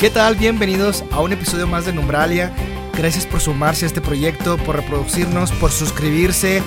[0.00, 0.34] ¿Qué tal?
[0.36, 2.50] Bienvenidos a un episodio más de Numbralia.
[2.96, 6.62] Gracias por sumarse a este proyecto, por reproducirnos, por suscribirse.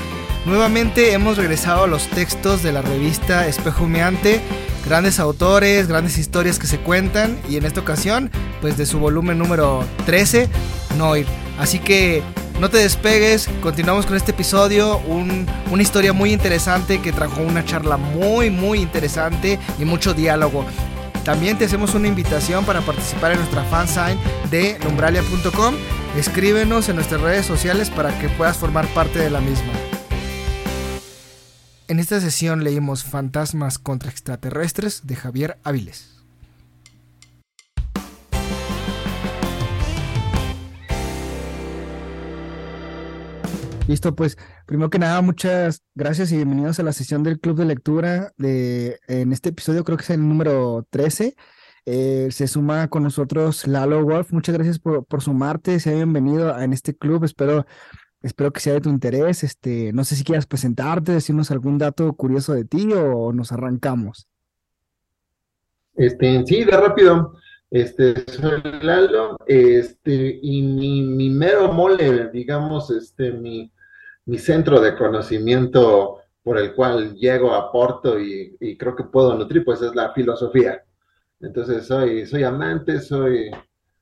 [0.45, 4.39] Nuevamente hemos regresado a los textos de la revista Espejo Humeante.
[4.85, 7.39] Grandes autores, grandes historias que se cuentan.
[7.49, 8.29] Y en esta ocasión,
[8.61, 10.47] pues de su volumen número 13,
[10.99, 11.25] Noir.
[11.57, 12.21] Así que
[12.59, 17.97] no te despegues, continuamos con este episodio, una historia muy interesante que trajo una charla
[17.97, 20.67] muy muy interesante y mucho diálogo.
[21.23, 24.19] También te hacemos una invitación para participar en nuestra fansign
[24.51, 25.75] de lumbralia.com.
[26.17, 29.71] Escríbenos en nuestras redes sociales para que puedas formar parte de la misma.
[31.87, 36.09] En esta sesión leímos Fantasmas contra extraterrestres de Javier Áviles.
[43.87, 47.65] Listo, pues primero que nada, muchas gracias y bienvenidos a la sesión del Club de
[47.65, 48.31] Lectura.
[48.37, 51.35] De, en este episodio creo que es el número 13.
[51.85, 54.31] Eh, se suma con nosotros Lalo Wolf.
[54.31, 55.79] Muchas gracias por, por sumarte.
[55.79, 57.23] Sea bienvenido en este club.
[57.25, 57.65] Espero,
[58.21, 59.43] espero que sea de tu interés.
[59.43, 64.27] Este, no sé si quieras presentarte, decirnos algún dato curioso de ti o nos arrancamos.
[65.95, 67.35] Este, sí, de rápido.
[67.69, 73.71] Este, soy Lalo, este, y mi, mi, mero mole, digamos, este, mi,
[74.25, 79.81] mi centro de conocimiento por el cual llego, aporto y, creo que puedo nutrir, pues
[79.81, 80.83] es la filosofía.
[81.39, 83.51] Entonces soy, soy amante, soy,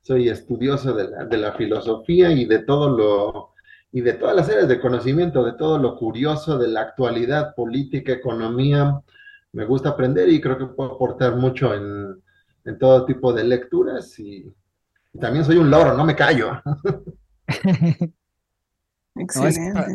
[0.01, 3.53] soy estudioso de la, de la filosofía y de todo lo,
[3.91, 8.11] y de todas las áreas de conocimiento, de todo lo curioso de la actualidad, política,
[8.11, 9.01] economía.
[9.53, 12.21] Me gusta aprender y creo que puedo aportar mucho en,
[12.65, 14.51] en todo tipo de lecturas y,
[15.13, 16.61] y también soy un loro, no me callo.
[19.15, 19.59] Excelente.
[19.73, 19.87] No, está,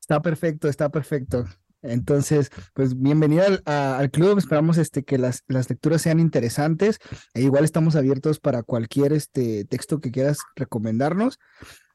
[0.00, 1.44] está, perfecto, está perfecto.
[1.82, 4.38] Entonces, pues bienvenida al, a, al, club.
[4.38, 6.98] Esperamos este, que las, las, lecturas sean interesantes.
[7.34, 11.38] E igual estamos abiertos para cualquier este, texto que quieras recomendarnos.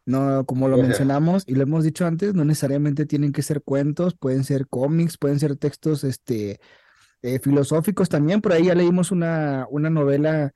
[0.06, 4.16] No, como lo mencionamos y lo hemos dicho antes, no necesariamente tienen que ser cuentos,
[4.16, 6.60] pueden ser cómics, pueden ser textos este,
[7.22, 8.42] eh, filosóficos también.
[8.42, 10.52] Por ahí ya leímos una, una novela,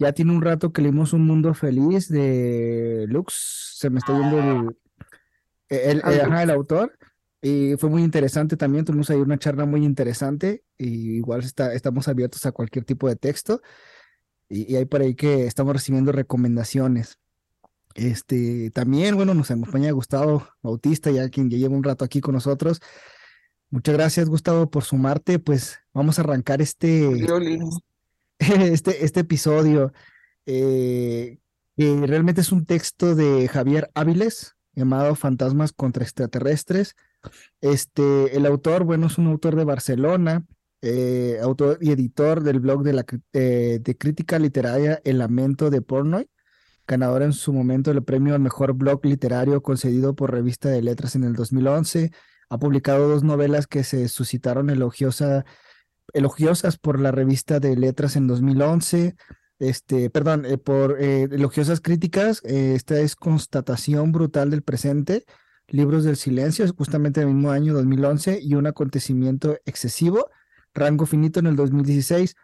[0.00, 3.76] ya tiene un rato que leímos Un Mundo Feliz de Lux.
[3.76, 4.76] Se me está yendo el,
[5.68, 6.98] el, el, ajá, el autor.
[7.40, 12.08] Y fue muy interesante también, tuvimos ahí una charla muy interesante, y igual está, estamos
[12.08, 13.62] abiertos a cualquier tipo de texto,
[14.48, 17.18] y, y hay por ahí que estamos recibiendo recomendaciones.
[17.94, 22.34] Este, también, bueno, nos acompaña Gustavo Bautista, ya quien ya lleva un rato aquí con
[22.34, 22.80] nosotros.
[23.70, 25.38] Muchas gracias, Gustavo, por sumarte.
[25.40, 27.10] Pues vamos a arrancar este,
[28.38, 29.92] este, este episodio,
[30.46, 31.38] eh,
[31.76, 36.94] que realmente es un texto de Javier Áviles, llamado Fantasmas contra extraterrestres.
[37.60, 40.44] Este, el autor, bueno, es un autor de Barcelona,
[40.80, 45.82] eh, autor y editor del blog de, la, eh, de crítica literaria El Lamento de
[45.82, 46.30] Pornoy,
[46.86, 51.16] ganador en su momento del premio al mejor blog literario concedido por Revista de Letras
[51.16, 52.12] en el 2011.
[52.48, 55.44] Ha publicado dos novelas que se suscitaron elogiosa,
[56.14, 59.16] elogiosas por la Revista de Letras en 2011
[59.58, 62.42] este, perdón, eh, por eh, elogiosas críticas.
[62.44, 65.24] Eh, esta es Constatación Brutal del Presente,
[65.68, 70.30] Libros del Silencio, justamente el mismo año 2011, y un acontecimiento excesivo,
[70.74, 72.36] Rango Finito en el 2016.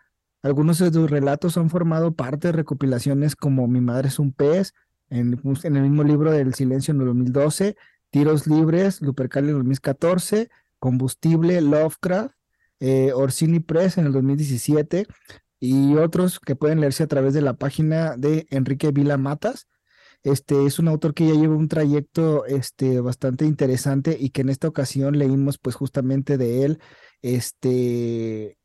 [0.43, 4.75] Algunos de sus relatos han formado parte de recopilaciones como Mi Madre es un pez,
[5.09, 7.77] en, en el mismo libro del Silencio en el 2012,
[8.11, 12.35] Tiros Libres, Lupercal en el 2014, Combustible, Lovecraft,
[13.15, 15.07] Orsini Press en el 2017,
[15.65, 19.67] y otros que pueden leerse a través de la página de Enrique Vila Matas.
[20.23, 24.51] Este es un autor que ya lleva un trayecto este, bastante interesante y que en
[24.51, 26.81] esta ocasión leímos pues justamente de él,
[27.23, 28.59] este,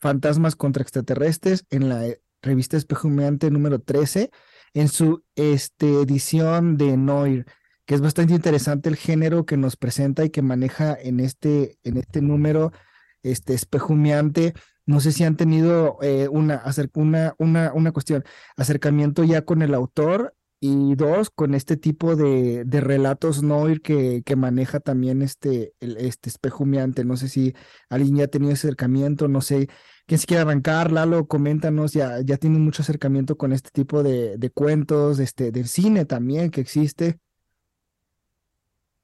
[0.00, 4.30] Fantasmas contra extraterrestres en la eh, revista Espejo Humeante número 13,
[4.74, 7.46] en su este, edición de Noir,
[7.86, 11.98] que es bastante interesante el género que nos presenta y que maneja en este, en
[11.98, 12.72] este número
[13.22, 14.54] este, espejumeante
[14.86, 16.62] no sé si han tenido eh, una,
[16.94, 18.24] una, una, una cuestión,
[18.56, 24.22] acercamiento ya con el autor y dos, con este tipo de, de relatos noir que,
[24.24, 27.04] que maneja también este, el, este espejumeante.
[27.04, 27.54] No sé si
[27.90, 29.68] alguien ya ha tenido acercamiento, no sé.
[30.06, 30.92] ¿Quién se quiere arrancar?
[30.92, 35.66] Lalo, coméntanos, ya, ya tienen mucho acercamiento con este tipo de, de cuentos, este, del
[35.66, 37.18] cine también que existe.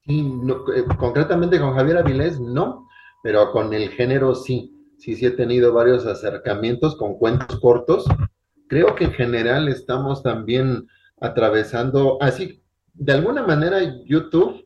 [0.04, 0.32] Sí,
[0.76, 2.88] eh, concretamente con Javier Avilés no,
[3.22, 8.04] pero con el género sí sí, sí he tenido varios acercamientos con cuentos cortos.
[8.68, 10.86] Creo que en general estamos también
[11.20, 12.62] atravesando, así,
[12.94, 14.64] de alguna manera YouTube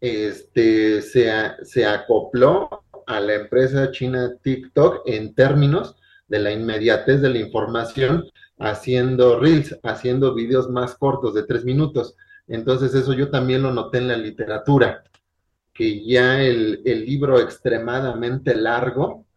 [0.00, 1.30] este, se,
[1.62, 2.68] se acopló
[3.06, 5.94] a la empresa china TikTok en términos
[6.26, 8.24] de la inmediatez de la información
[8.58, 12.16] haciendo reels, haciendo videos más cortos de tres minutos.
[12.48, 15.04] Entonces eso yo también lo noté en la literatura,
[15.72, 19.27] que ya el, el libro extremadamente largo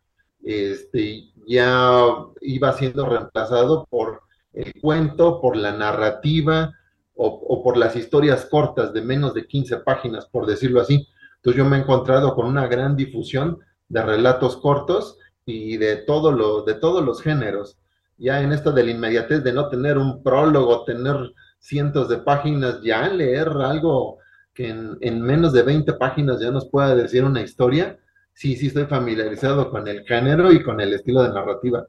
[0.43, 2.03] este, ya
[2.41, 4.21] iba siendo reemplazado por
[4.53, 6.73] el cuento, por la narrativa
[7.15, 11.07] o, por las historias cortas de menos de 15 páginas, por decirlo así.
[11.35, 13.59] Entonces yo me he encontrado con una gran difusión
[13.89, 17.77] de relatos cortos y de, todo lo, de todos los géneros.
[18.17, 22.81] Ya en esto de la inmediatez, de no tener un prólogo, tener cientos de páginas,
[22.81, 24.17] ya leer algo
[24.53, 27.99] que en, en menos de 20 páginas ya nos pueda decir una historia,
[28.41, 31.85] sí, sí estoy familiarizado con el género y con el estilo de narrativa.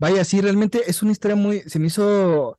[0.00, 2.58] Vaya, sí, realmente es una historia muy, se me hizo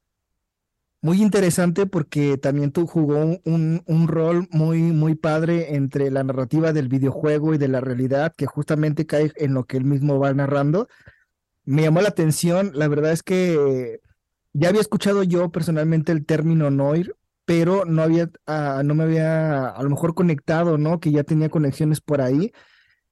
[1.02, 6.72] muy interesante porque también tú jugó un, un, rol muy, muy padre entre la narrativa
[6.72, 10.34] del videojuego y de la realidad, que justamente cae en lo que él mismo va
[10.34, 10.88] narrando.
[11.66, 14.00] Me llamó la atención, la verdad es que
[14.54, 17.14] ya había escuchado yo personalmente el término Noir,
[17.46, 21.00] pero no había, uh, no me había a lo mejor conectado, ¿no?
[21.00, 22.52] Que ya tenía conexiones por ahí.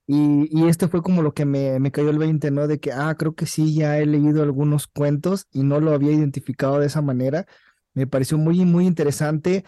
[0.07, 2.67] Y, y este fue como lo que me, me, cayó el 20, ¿no?
[2.67, 6.11] De que, ah, creo que sí, ya he leído algunos cuentos y no lo había
[6.11, 7.45] identificado de esa manera.
[7.93, 9.65] Me pareció muy, muy interesante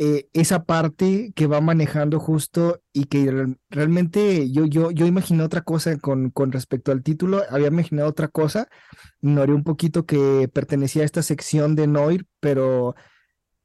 [0.00, 5.62] eh, esa parte que va manejando justo y que realmente yo, yo, yo imaginé otra
[5.62, 8.68] cosa con, con respecto al título, había imaginado otra cosa,
[9.22, 12.94] ignoré un poquito que pertenecía a esta sección de Noir, pero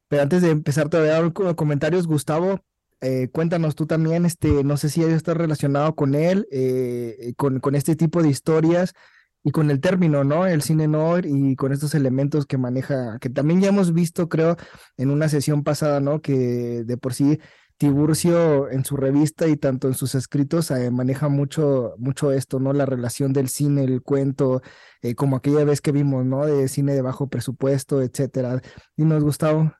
[0.08, 2.60] pero antes de empezar todavía con comentarios, Gustavo,
[3.00, 7.74] eh, cuéntanos tú también, este, no sé si estás relacionado con él, eh, con, con,
[7.74, 8.94] este tipo de historias
[9.42, 10.46] y con el término, ¿no?
[10.46, 14.56] El cine noir y con estos elementos que maneja, que también ya hemos visto, creo,
[14.96, 16.22] en una sesión pasada, ¿no?
[16.22, 17.38] Que de por sí
[17.76, 22.72] Tiburcio en su revista y tanto en sus escritos eh, maneja mucho, mucho esto, ¿no?
[22.72, 24.62] La relación del cine, el cuento,
[25.02, 26.46] eh, como aquella vez que vimos, ¿no?
[26.46, 28.60] De cine de bajo presupuesto, etcétera.
[28.96, 29.72] Dinos, Gustavo.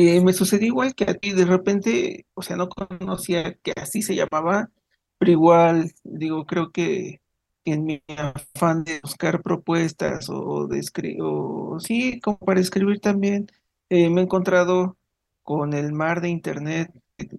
[0.00, 4.00] Eh, me sucedió igual que a ti, de repente, o sea, no conocía que así
[4.00, 4.70] se llamaba,
[5.18, 7.20] pero igual, digo, creo que
[7.64, 13.48] en mi afán de buscar propuestas o de escribir, o sí, como para escribir también,
[13.88, 14.96] eh, me he encontrado
[15.42, 16.92] con el mar de internet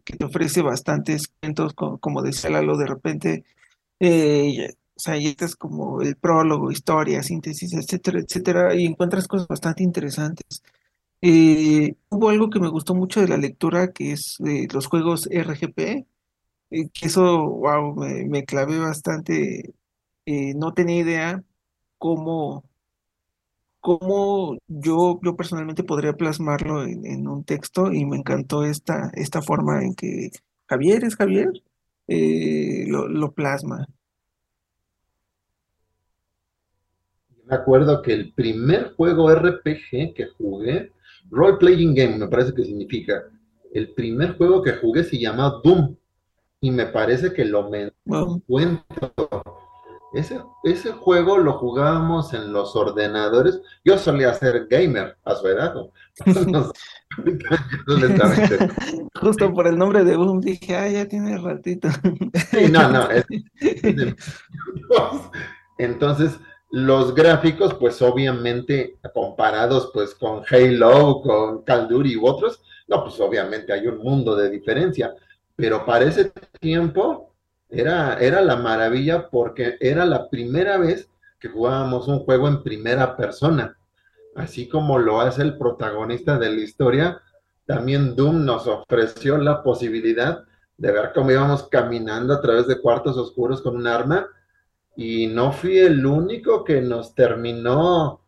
[0.04, 3.46] que te ofrece bastantes cuentos, como, como decía Lalo, de repente,
[4.02, 9.48] eh, o sea, y es como el prólogo, historia, síntesis, etcétera, etcétera, y encuentras cosas
[9.48, 10.62] bastante interesantes.
[11.22, 15.28] Eh, hubo algo que me gustó mucho de la lectura, que es de los juegos
[15.32, 16.08] RGP,
[16.72, 19.74] eh, que eso, wow, me, me clavé bastante.
[20.26, 21.44] Eh, no tenía idea
[21.98, 22.66] cómo,
[23.80, 29.42] cómo yo, yo personalmente podría plasmarlo en, en un texto y me encantó esta, esta
[29.42, 30.30] forma en que
[30.68, 31.52] Javier es Javier,
[32.08, 33.88] eh, lo, lo plasma.
[37.46, 40.92] Me acuerdo que el primer juego RPG que jugué
[41.32, 43.24] Role Playing Game, me parece que significa.
[43.72, 45.96] El primer juego que jugué se llama Doom.
[46.62, 49.14] Y me parece que lo me encuentro.
[50.12, 53.62] Ese, ese juego lo jugábamos en los ordenadores.
[53.86, 55.76] Yo solía ser gamer a su edad.
[59.22, 61.90] Justo por el nombre de Doom dije, ah, ya tiene ratito.
[62.52, 63.10] sí, no, no.
[63.10, 63.26] Es,
[63.62, 64.16] es,
[65.78, 66.40] entonces,
[66.72, 73.20] los gráficos, pues obviamente comparados pues con Halo, con Call Duty u otros, no, pues
[73.20, 75.14] obviamente hay un mundo de diferencia,
[75.56, 77.34] pero para ese tiempo
[77.70, 81.10] era, era la maravilla porque era la primera vez
[81.40, 83.78] que jugábamos un juego en primera persona,
[84.36, 87.22] así como lo hace el protagonista de la historia,
[87.66, 90.44] también Doom nos ofreció la posibilidad
[90.78, 94.28] de ver cómo íbamos caminando a través de cuartos oscuros con un arma
[94.96, 98.22] y no fui el único que nos terminó,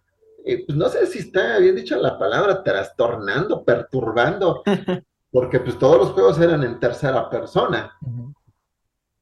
[0.46, 4.64] eh, pues no sé si está bien dicha la palabra, trastornando, perturbando,
[5.32, 7.98] porque pues todos los juegos eran en tercera persona.
[8.02, 8.34] Uh -huh.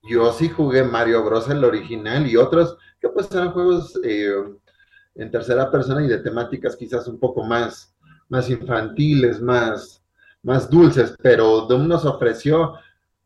[0.09, 1.49] Yo sí jugué Mario Bros.
[1.49, 4.31] el original y otros que pues eran juegos eh,
[5.15, 7.93] en tercera persona y de temáticas quizás un poco más,
[8.29, 10.03] más infantiles, más,
[10.41, 12.73] más dulces, pero Doom nos ofreció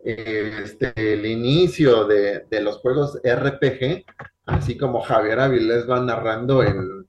[0.04, 4.06] este, el inicio de, de, los juegos RPG,
[4.46, 7.08] así como Javier Avilés va narrando en,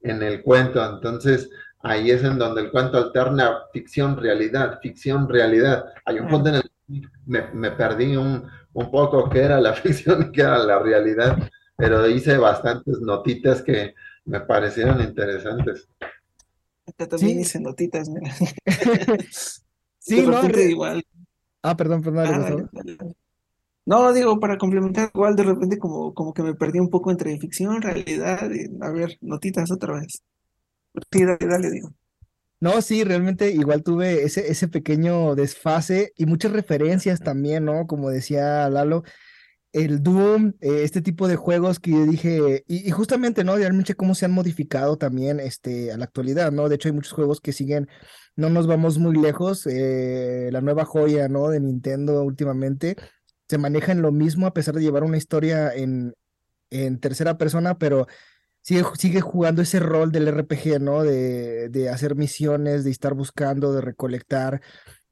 [0.00, 0.84] en, el cuento.
[0.84, 1.48] Entonces,
[1.80, 5.84] ahí es en donde el cuento alterna ficción, realidad, ficción, realidad.
[6.04, 9.72] Hay un punto en el que me, me perdí un, un, poco qué era la
[9.74, 11.38] ficción y qué era la realidad,
[11.76, 13.94] pero hice bastantes notitas que
[14.24, 15.88] me parecieron interesantes.
[16.86, 17.40] Acá también sí.
[17.42, 18.34] hice notitas, mira.
[19.98, 21.04] sí, no, igual.
[21.62, 22.26] Ah, perdón, perdón.
[22.26, 22.56] Ah,
[23.84, 27.38] No, digo, para complementar, igual de repente como, como que me perdí un poco entre
[27.38, 30.22] ficción, realidad, y, a ver, notitas otra vez.
[31.10, 31.92] Sí, dale, dale, digo.
[32.60, 37.88] No, sí, realmente igual tuve ese, ese pequeño desfase y muchas referencias también, ¿no?
[37.88, 39.02] Como decía Lalo,
[39.72, 43.56] el Doom, eh, este tipo de juegos que yo dije, y, justamente, ¿no?
[43.56, 46.68] Realmente cómo se han modificado también este, a la actualidad, ¿no?
[46.68, 47.88] De hecho, hay muchos juegos que siguen,
[48.36, 51.48] no nos vamos muy lejos, eh, la nueva joya, ¿no?
[51.48, 52.96] De Nintendo últimamente
[53.48, 56.14] se maneja en lo mismo a pesar de llevar una historia en,
[56.70, 58.06] en tercera persona, pero
[58.62, 61.02] sigue, sigue jugando ese rol del RPG, ¿no?
[61.02, 64.62] De, de hacer misiones, de estar buscando, de recolectar.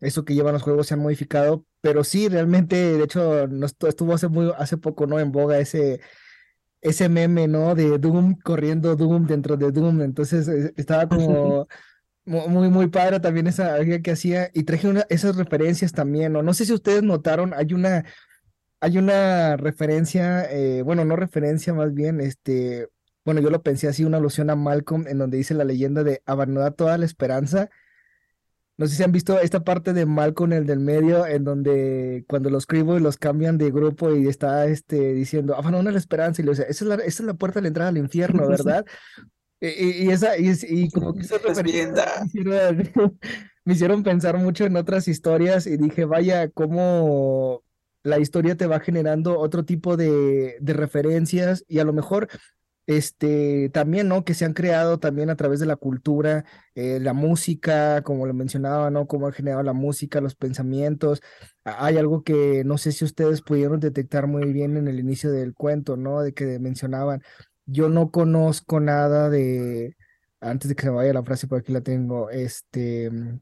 [0.01, 3.89] Eso que llevan los juegos se han modificado, pero sí, realmente, de hecho, no estu-
[3.89, 5.19] estuvo hace muy, hace poco, ¿no?
[5.21, 6.01] En boga ese,
[6.81, 7.75] ese meme, ¿no?
[7.75, 10.03] De Doom corriendo Doom dentro de Doom.
[10.03, 11.69] Entonces eh, estaba como
[12.27, 16.43] mu- muy, muy padre también esa que hacía y traje una, esas referencias también, ¿no?
[16.43, 18.05] No sé si ustedes notaron, hay una,
[18.81, 22.89] hay una referencia, eh, bueno, no referencia más bien, este,
[23.25, 26.23] bueno, yo lo pensé así, una alusión a Malcolm en donde dice la leyenda de
[26.27, 27.71] abandonar toda la esperanza.
[28.81, 32.49] No sé si han visto esta parte de Malcolm, el del medio, en donde cuando
[32.49, 36.53] los y los cambian de grupo y está este, diciendo, abandona la esperanza, y le
[36.53, 38.87] dice, esa es la, esa es la puerta de la entrada al infierno, ¿verdad?
[39.61, 42.23] Y, esa, y, como que da.
[42.23, 43.19] me hicieron,
[43.67, 47.63] me hicieron pensar mucho en otras historias y dije, vaya, cómo
[48.03, 52.29] la historia te va generando otro tipo de, de referencias y a lo mejor
[52.87, 54.25] este, también, ¿no?
[54.25, 56.45] Que se han creado también a través de la cultura,
[56.75, 59.07] eh, la música, como lo mencionaba, ¿no?
[59.07, 61.23] Cómo ha generado la música, los pensamientos.
[61.65, 65.55] Hay algo que no sé si ustedes pudieron detectar muy bien en el inicio del
[65.55, 66.21] cuento, ¿no?
[66.23, 67.23] De que mencionaban,
[67.67, 69.97] yo no conozco nada de,
[70.41, 73.41] antes de que se vaya la frase, por aquí la tengo, este, mm,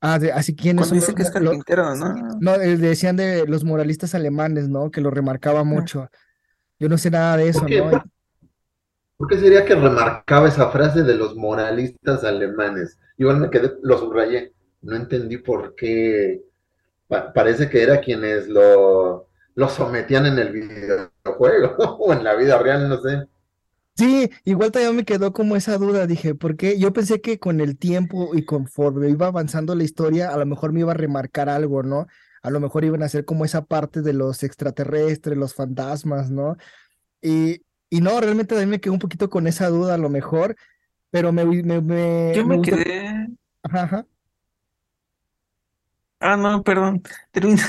[0.00, 2.14] ah, de, así Cuando son dice los, que es carpintero, ¿no?
[2.40, 4.90] no, eh, decían de los moralistas alemanes, ¿no?
[4.90, 6.08] Que lo remarcaba Ah, mucho.
[6.78, 7.90] Yo no sé nada de ¿Por eso, qué, ¿no?
[7.90, 8.04] por,
[9.16, 12.98] por qué sería que remarcaba esa frase de los moralistas alemanes?
[13.18, 14.52] Igual me quedé, lo subrayé,
[14.82, 16.42] no entendí por qué.
[17.08, 22.58] Pa- parece que era quienes lo, lo sometían en el videojuego o en la vida
[22.58, 23.28] real, no sé.
[23.98, 27.78] Sí, igual también me quedó como esa duda, dije, porque yo pensé que con el
[27.78, 31.82] tiempo y conforme iba avanzando la historia, a lo mejor me iba a remarcar algo,
[31.82, 32.06] ¿no?
[32.46, 36.56] A lo mejor iban a ser como esa parte de los extraterrestres, los fantasmas, ¿no?
[37.20, 40.54] Y, y no, realmente también me quedé un poquito con esa duda a lo mejor,
[41.10, 43.26] pero me, me, me, Yo me quedé.
[43.64, 44.06] Ajá, ajá.
[46.20, 47.02] Ah, no, perdón.
[47.32, 47.64] Termina.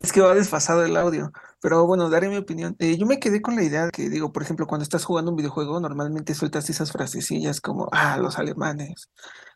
[0.00, 1.32] Es que va desfasado el audio.
[1.60, 2.76] Pero bueno, daré mi opinión.
[2.78, 5.30] Eh, yo me quedé con la idea de que, digo, por ejemplo, cuando estás jugando
[5.30, 9.10] un videojuego, normalmente sueltas esas frasecillas como, ah, los alemanes,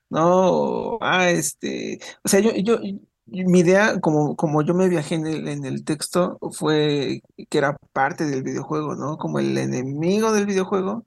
[0.08, 0.98] ¿no?
[1.00, 2.00] Ah, este.
[2.24, 2.78] O sea, yo, yo,
[3.30, 7.76] mi idea, como, como yo me viajé en el, en el texto, fue que era
[7.92, 9.18] parte del videojuego, ¿no?
[9.18, 11.04] Como el enemigo del videojuego.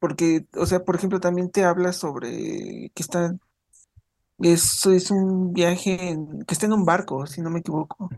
[0.00, 3.36] Porque, o sea, por ejemplo, también te habla sobre que está,
[4.38, 8.12] eso es un viaje en- que está en un barco, si no me equivoco.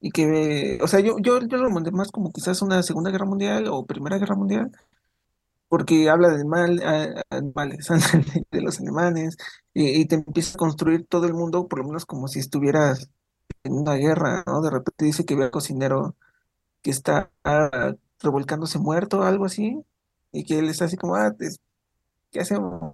[0.00, 3.26] Y que, o sea, yo, yo, yo lo mandé más como quizás una Segunda Guerra
[3.26, 4.72] Mundial o Primera Guerra Mundial,
[5.74, 6.80] porque habla de mal,
[7.30, 7.88] animales,
[8.52, 9.36] de los alemanes,
[9.72, 13.10] y, y te empieza a construir todo el mundo, por lo menos como si estuvieras
[13.64, 14.62] en una guerra, ¿no?
[14.62, 16.14] De repente dice que ve al cocinero
[16.80, 19.84] que está ah, revolcándose muerto, algo así,
[20.30, 21.34] y que él está así como, ah,
[22.30, 22.92] ¿qué hacemos?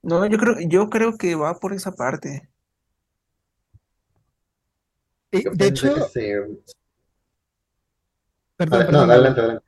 [0.00, 2.48] No, yo creo, yo creo que va por esa parte.
[5.30, 5.94] De hecho,
[8.56, 9.67] perdón, no, adelante, adelante.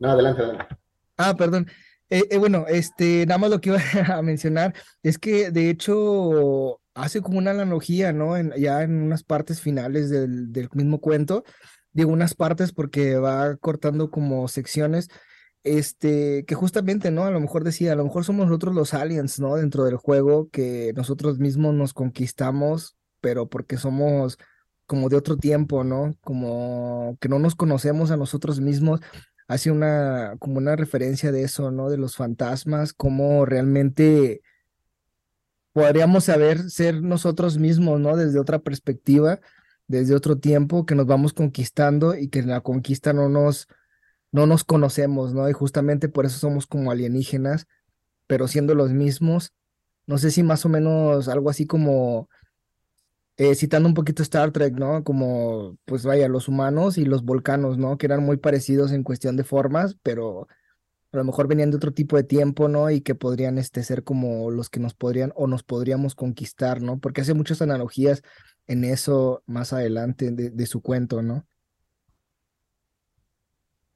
[0.00, 0.76] No, adelante, adelante.
[1.16, 1.68] Ah, perdón.
[2.08, 3.78] Eh, eh, bueno, este, nada más lo que iba
[4.18, 8.36] a mencionar es que de hecho hace como una analogía, ¿no?
[8.56, 11.44] Ya en unas partes finales del, del mismo cuento,
[11.92, 15.08] digo unas partes porque va cortando como secciones,
[15.62, 17.24] este, que justamente, ¿no?
[17.24, 19.56] A lo mejor decía, a lo mejor somos nosotros los aliens, ¿no?
[19.56, 24.38] Dentro del juego, que nosotros mismos nos conquistamos, pero porque somos
[24.86, 26.16] como de otro tiempo, ¿no?
[26.22, 29.00] Como que no nos conocemos a nosotros mismos
[29.50, 31.90] hace una, como una referencia de eso, ¿no?
[31.90, 34.42] De los fantasmas, cómo realmente
[35.72, 38.16] podríamos saber ser nosotros mismos, ¿no?
[38.16, 39.40] Desde otra perspectiva,
[39.88, 43.66] desde otro tiempo, que nos vamos conquistando y que en la conquista no nos,
[44.30, 45.48] no nos conocemos, ¿no?
[45.48, 47.66] Y justamente por eso somos como alienígenas,
[48.28, 49.52] pero siendo los mismos.
[50.06, 52.28] No sé si más o menos algo así como
[53.40, 55.02] eh, citando un poquito Star Trek, ¿no?
[55.02, 57.96] Como, pues vaya, los humanos y los volcanos, ¿no?
[57.96, 60.46] Que eran muy parecidos en cuestión de formas, pero
[61.10, 62.90] a lo mejor venían de otro tipo de tiempo, ¿no?
[62.90, 67.00] Y que podrían este, ser como los que nos podrían o nos podríamos conquistar, ¿no?
[67.00, 68.20] Porque hace muchas analogías
[68.66, 71.46] en eso más adelante de, de su cuento, ¿no?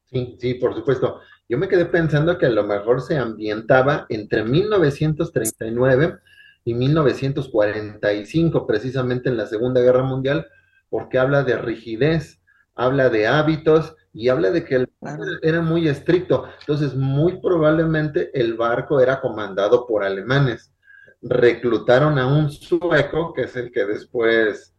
[0.06, 1.20] Sí, sí, por supuesto.
[1.50, 6.18] Yo me quedé pensando que a lo mejor se ambientaba entre 1939
[6.64, 10.46] y 1945, precisamente en la Segunda Guerra Mundial,
[10.88, 12.40] porque habla de rigidez,
[12.74, 16.48] habla de hábitos y habla de que el barco era muy estricto.
[16.60, 20.72] Entonces, muy probablemente el barco era comandado por alemanes.
[21.20, 24.74] Reclutaron a un sueco, que es el que después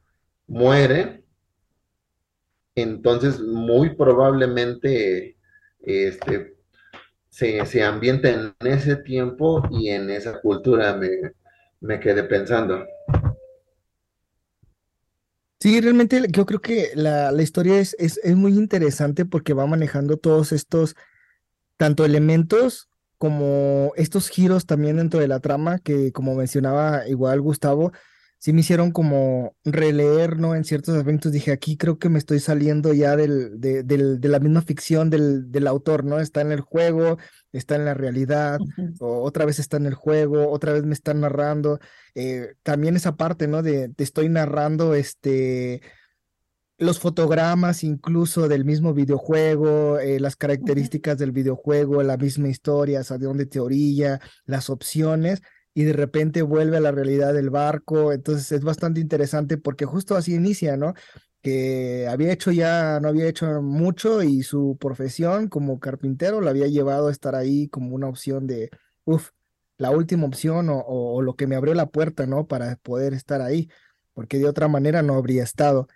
[0.48, 1.24] muere.
[2.74, 5.38] Entonces, muy probablemente
[5.82, 6.56] este,
[7.30, 11.10] se, se ambienta en ese tiempo y en esa cultura, me,
[11.82, 12.86] me quedé pensando.
[15.60, 19.66] Sí, realmente yo creo que la, la historia es, es, es muy interesante porque va
[19.66, 20.96] manejando todos estos,
[21.78, 27.94] tanto elementos como estos giros también dentro de la trama, que como mencionaba igual Gustavo,
[28.38, 30.56] sí me hicieron como releer, ¿no?
[30.56, 34.30] En ciertos aspectos dije, aquí creo que me estoy saliendo ya del, de, del, de
[34.30, 36.20] la misma ficción del, del, autor, ¿no?
[36.20, 37.18] Está en el juego,
[37.52, 38.60] está en la realidad,
[39.00, 41.80] o otra vez está en el juego, otra vez me están narrando.
[42.14, 43.64] Eh, también esa parte, ¿no?
[43.64, 45.82] De te estoy narrando este
[46.78, 53.18] los fotogramas incluso del mismo videojuego, eh, las características del videojuego, la misma historia, hacia
[53.18, 55.42] dónde te orilla, las opciones,
[55.76, 58.14] y de repente vuelve a la realidad del barco.
[58.14, 60.94] Entonces es bastante interesante porque justo así inicia, ¿no?
[61.42, 66.68] Que había hecho ya, no había hecho mucho y su profesión como carpintero la había
[66.68, 68.70] llevado a estar ahí como una opción de,
[69.04, 69.32] uff,
[69.78, 72.48] la última opción o, lo que me abrió la puerta, ¿no?
[72.48, 73.70] Para poder estar ahí,
[74.14, 75.88] porque de otra manera no habría estado.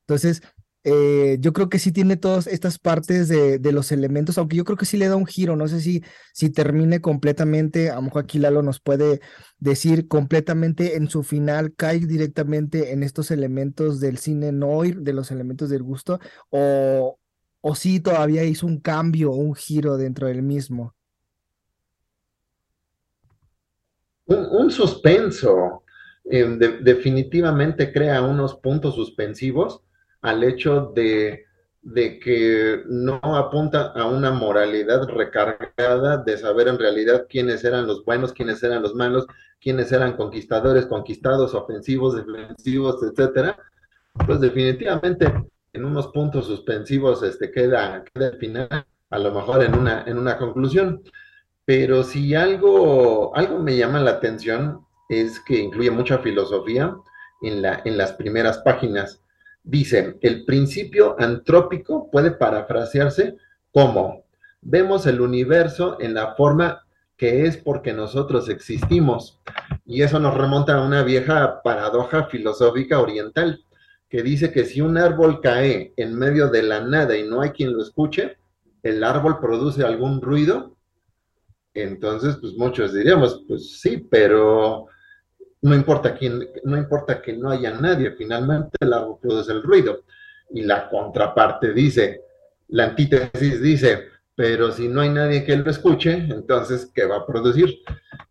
[0.00, 0.42] Entonces,
[0.88, 4.76] eh, yo creo que sí tiene todas estas partes de, los elementos, aunque yo creo
[4.76, 8.22] que sí le da un giro, no sé si, si termine completamente, a lo mejor
[8.22, 9.20] aquí Lalo nos puede
[9.58, 15.32] decir completamente en su final, cae directamente en estos elementos del cine noir, de los
[15.32, 17.18] elementos del gusto, o,
[17.60, 20.94] o sí todavía hizo un cambio, un giro dentro del mismo.
[24.26, 25.82] Un, suspenso,
[26.22, 29.82] de, definitivamente crea unos puntos suspensivos
[30.26, 31.44] al hecho de,
[31.82, 38.04] de, que no apunta a una moralidad recargada de saber en realidad quiénes eran los
[38.04, 39.26] buenos, quiénes eran los malos,
[39.60, 43.56] quiénes eran conquistadores, conquistados, ofensivos, defensivos, etcétera,
[44.26, 45.32] pues definitivamente
[45.72, 50.18] en unos puntos suspensivos este, queda, queda el final, a lo mejor en una, en
[50.18, 51.02] una conclusión.
[51.64, 56.96] Pero si algo, algo me llama la atención es que incluye mucha filosofía
[57.42, 59.22] en, la, en las primeras páginas
[59.66, 63.36] Dice, el principio antrópico puede parafrasearse
[63.72, 64.24] como,
[64.60, 69.40] vemos el universo en la forma que es porque nosotros existimos.
[69.84, 73.64] Y eso nos remonta a una vieja paradoja filosófica oriental,
[74.08, 77.50] que dice que si un árbol cae en medio de la nada y no hay
[77.50, 78.36] quien lo escuche,
[78.84, 80.76] el árbol produce algún ruido.
[81.74, 84.86] Entonces, pues muchos diríamos, pues sí, pero
[85.62, 90.04] no importa quién, no importa que no haya nadie, finalmente el árbol produce el ruido.
[90.50, 92.22] Y la contraparte dice,
[92.68, 97.26] la antítesis dice, pero si no hay nadie que lo escuche, entonces, ¿qué va a
[97.26, 97.78] producir?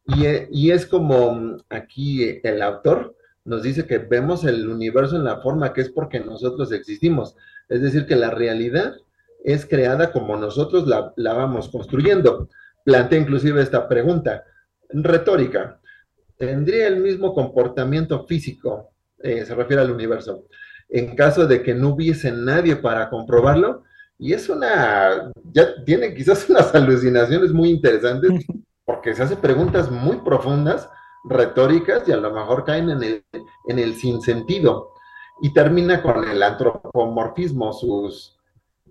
[0.07, 5.41] Y, y, es como aquí el autor nos dice que vemos el universo en la
[5.41, 7.35] forma que es porque nosotros existimos.
[7.69, 8.95] Es decir, que la realidad
[9.43, 12.49] es creada como nosotros la, la vamos construyendo.
[12.83, 14.43] Plantea inclusive esta pregunta
[14.89, 15.79] retórica
[16.37, 20.45] tendría el mismo comportamiento físico, eh, se refiere al universo,
[20.89, 23.83] en caso de que no hubiese nadie para comprobarlo.
[24.17, 28.31] Y es una, ya tiene quizás unas alucinaciones muy interesantes,
[28.85, 30.89] porque se hace preguntas muy profundas,
[31.27, 33.25] retóricas, y a lo mejor caen en el,
[33.67, 34.91] en el sinsentido.
[35.41, 38.37] Y termina con el antropomorfismo, sus,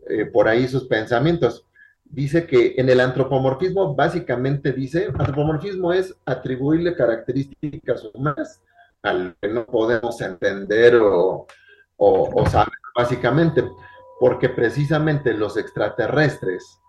[0.08, 1.64] eh, por ahí sus pensamientos
[2.04, 8.62] dice que en el antropomorfismo básicamente dice, antropomorfismo es atribuirle características humanas
[9.02, 11.46] al que no podemos entender o,
[11.96, 13.64] o, o saber básicamente,
[14.20, 16.80] porque precisamente los extraterrestres,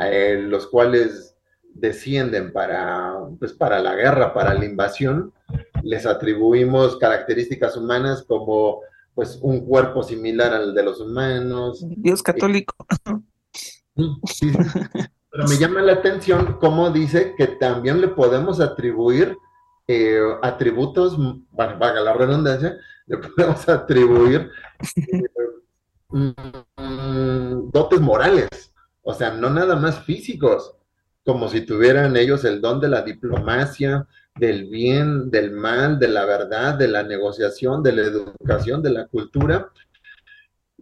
[0.00, 1.36] eh, los cuales
[1.74, 5.32] descienden para, pues, para la guerra, para la invasión,
[5.82, 8.80] les atribuimos características humanas como
[9.14, 11.84] pues un cuerpo similar al de los humanos.
[11.96, 12.74] Dios católico.
[15.30, 19.36] Pero me llama la atención cómo dice que también le podemos atribuir
[19.86, 24.50] eh, atributos, bueno, vaga la redundancia, le podemos atribuir
[24.96, 25.24] eh,
[26.08, 28.48] mm, dotes morales,
[29.02, 30.74] o sea, no nada más físicos,
[31.24, 36.24] como si tuvieran ellos el don de la diplomacia, del bien, del mal, de la
[36.24, 39.70] verdad, de la negociación, de la educación, de la cultura.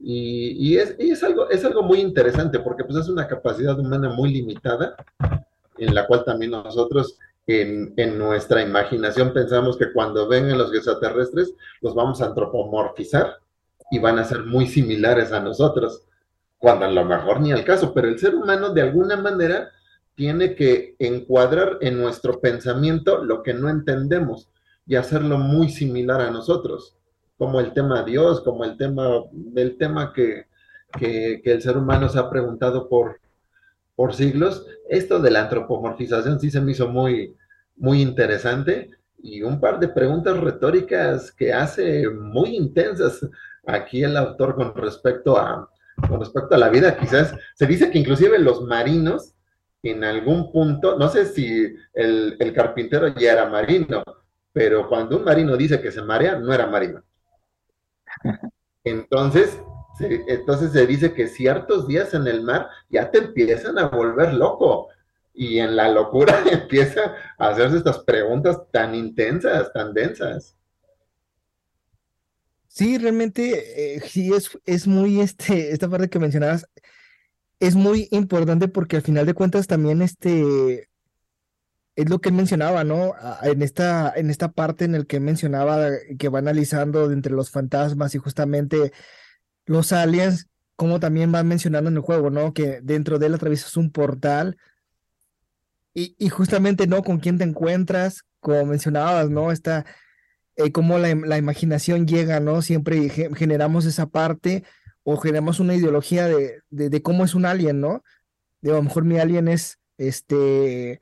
[0.00, 4.96] Y, es, algo, es algo muy interesante porque pues es una capacidad humana muy limitada
[5.76, 11.94] en la cual también nosotros en, nuestra imaginación pensamos que cuando vengan los extraterrestres los
[11.94, 13.38] vamos a antropomorfizar
[13.90, 16.02] y van a ser muy similares a nosotros,
[16.58, 19.70] cuando a lo mejor ni al caso, pero el ser humano de alguna manera
[20.14, 24.50] tiene que encuadrar en nuestro pensamiento lo que no entendemos
[24.86, 26.97] y hacerlo muy similar a nosotros,
[27.38, 30.46] como el tema Dios, como el tema, del tema que,
[30.98, 33.20] que, el ser humano se ha preguntado por,
[33.94, 34.66] por siglos.
[34.88, 37.34] Esto de la antropomorfización sí se me hizo muy,
[37.76, 38.90] muy interesante
[39.22, 43.26] y un par de preguntas retóricas que hace muy intensas
[43.66, 45.68] aquí el autor con respecto a,
[46.08, 46.96] con respecto a la vida.
[46.96, 49.34] Quizás se dice que inclusive los marinos
[49.82, 54.02] en algún punto, no sé si el, carpintero ya era marino,
[54.52, 57.02] pero cuando un marino dice que se marea, no era marino.
[58.84, 59.60] Entonces,
[59.98, 64.34] se, entonces se dice que ciertos días en el mar ya te empiezan a volver
[64.34, 64.88] loco.
[65.34, 70.56] Y en la locura empieza a hacerse estas preguntas tan intensas, tan densas.
[72.68, 76.66] Sí, realmente, eh, sí, es, es muy, este, esta parte que mencionabas,
[77.60, 80.88] es muy importante porque al final de cuentas también este
[81.98, 83.14] es lo que él mencionaba, ¿no?
[83.42, 88.14] En esta, en esta parte en el que mencionaba que va analizando entre los fantasmas
[88.14, 88.92] y justamente
[89.66, 92.54] los aliens, como también van mencionando en el juego, ¿no?
[92.54, 94.58] Que dentro de él atraviesas un portal
[95.92, 97.02] y, y justamente, ¿no?
[97.02, 99.50] Con quién te encuentras, como mencionabas, ¿no?
[99.50, 99.84] Está
[100.54, 102.62] eh, cómo la, la, imaginación llega, ¿no?
[102.62, 104.62] Siempre generamos esa parte
[105.02, 108.04] o generamos una ideología de, de, cómo es un alien, ¿no?
[108.60, 111.00] De a lo mejor mi alien es, este,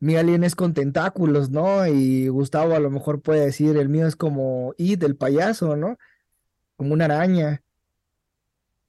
[0.00, 1.86] mi alien es con tentáculos, ¿no?
[1.86, 5.98] Y Gustavo a lo mejor puede decir, el mío es como It, del payaso, ¿no?
[6.76, 7.62] Como una araña.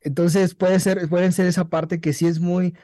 [0.02, 2.76] Entonces puede ser, pueden ser esa parte que sí es muy,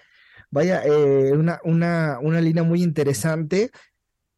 [0.49, 3.71] vaya, eh, una, una, una línea muy interesante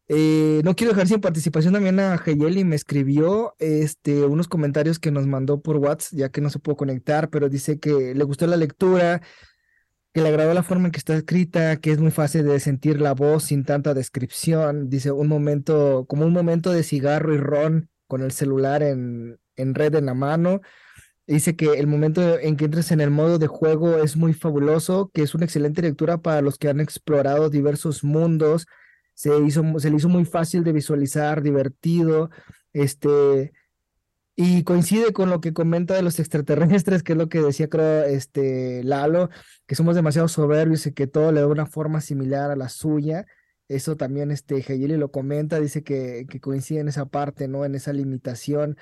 [0.08, 5.10] eh, no quiero dejar sin participación también a Heyeli, me escribió este, unos comentarios que
[5.10, 8.46] nos mandó por WhatsApp, ya que no se pudo conectar, pero dice que le gustó
[8.46, 9.20] la lectura,
[10.16, 13.02] que le agradó la forma en que está escrita, que es muy fácil de sentir
[13.02, 14.88] la voz sin tanta descripción.
[14.88, 19.74] Dice un momento, como un momento de cigarro y ron con el celular en, en
[19.74, 20.62] red en la mano.
[21.26, 25.10] Dice que el momento en que entres en el modo de juego es muy fabuloso,
[25.12, 28.66] que es una excelente lectura para los que han explorado diversos mundos
[29.12, 32.30] se, hizo, se le hizo muy fácil de visualizar, divertido,
[32.72, 33.52] este,
[34.36, 38.04] y coincide con lo que comenta de los extraterrestres, que es lo que decía creo
[38.04, 39.30] este Lalo,
[39.66, 43.26] que somos demasiado soberbios y que todo le da una forma similar a la suya.
[43.68, 44.62] Eso también este
[44.98, 47.64] lo comenta, dice que, que coincide en esa parte, ¿no?
[47.64, 48.76] En esa limitación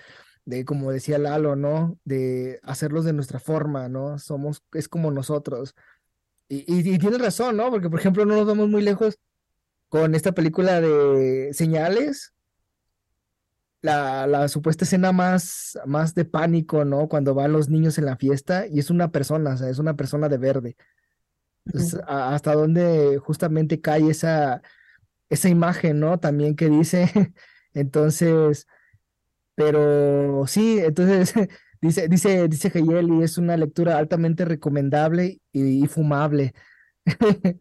[0.44, 1.98] de, como decía Lalo, ¿no?
[2.04, 4.18] De hacerlos de nuestra forma, ¿no?
[4.18, 5.74] Somos, es como nosotros.
[6.48, 7.70] Y, y, y tiene razón, ¿no?
[7.70, 9.18] Porque, por ejemplo, no nos vamos muy lejos
[9.88, 12.33] con esta película de señales,
[13.84, 17.06] la, la, supuesta escena más, más de pánico, ¿no?
[17.06, 19.94] Cuando van los niños en la fiesta y es una persona, o sea, es una
[19.94, 20.76] persona de verde.
[21.66, 24.62] Entonces, hasta dónde justamente cae esa,
[25.28, 26.18] esa imagen, ¿no?
[26.18, 27.10] También que dice,
[27.74, 28.66] entonces,
[29.54, 31.34] pero sí, entonces
[31.82, 36.54] dice, dice, dice Heyeli, es una lectura altamente recomendable y, y fumable.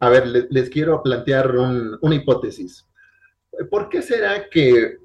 [0.00, 1.54] a ver, les, quiero plantear
[2.00, 2.86] una hipótesis.
[3.70, 4.98] ¿Por qué será que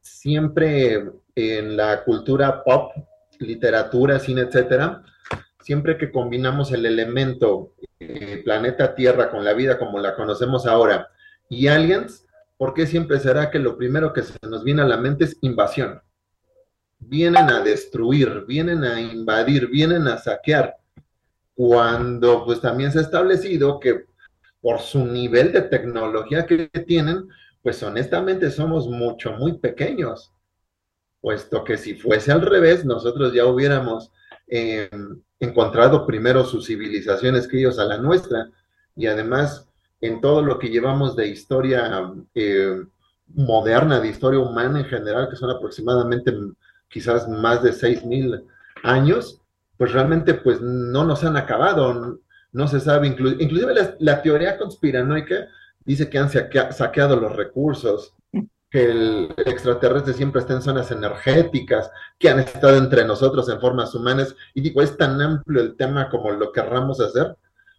[0.00, 2.92] siempre en la cultura pop,
[3.38, 5.02] literatura, cine, etcétera,
[5.62, 11.08] siempre que combinamos el elemento eh, planeta Tierra con la vida como la conocemos ahora
[11.48, 12.26] y aliens,
[12.56, 15.36] ¿por qué siempre será que lo primero que se nos viene a la mente es
[15.40, 16.00] invasión?
[16.98, 20.76] Vienen a destruir, vienen a invadir, vienen a saquear
[21.54, 24.06] cuando pues también se ha establecido que
[24.60, 27.28] por su nivel de tecnología que tienen,
[27.62, 30.32] pues honestamente somos mucho, muy pequeños,
[31.20, 34.10] puesto que si fuese al revés, nosotros ya hubiéramos
[34.46, 38.50] em, encontrado primero sus civilizaciones que ellos a la nuestra,
[38.96, 39.68] y además
[40.00, 42.82] en todo lo que llevamos de historia eh,
[43.34, 46.34] moderna, de historia humana en general, que son aproximadamente
[46.88, 48.44] quizás más de 6.000
[48.82, 49.40] años,
[49.76, 52.18] pues realmente pues no nos han acabado,
[52.52, 55.48] no se sabe, inclusive la, teoría conspiranoica
[55.84, 58.14] dice que han saqueado los recursos,
[58.70, 63.94] que el extraterrestre siempre está en zonas energéticas, que han estado entre nosotros en formas
[63.94, 67.36] humanas, y digo, es tan amplio el tema como lo querramos hacer,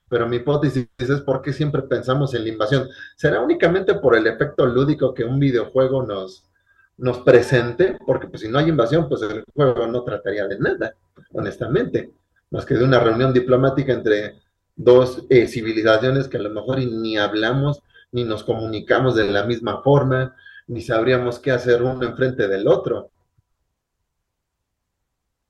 [0.10, 2.90] pero mi hipótesis es por qué siempre pensamos en la invasión.
[3.16, 6.44] ¿Será únicamente por el efecto lúdico que un videojuego nos,
[6.98, 7.98] nos presente?
[8.06, 10.94] Porque pues, si no hay invasión, pues el juego no trataría de nada,
[11.32, 12.12] honestamente,
[12.50, 14.42] más que de una reunión diplomática entre
[14.76, 19.82] dos eh, civilizaciones que a lo mejor ni hablamos, ni nos comunicamos de la misma
[19.82, 20.36] forma,
[20.68, 23.12] ni sabríamos qué hacer uno enfrente del otro.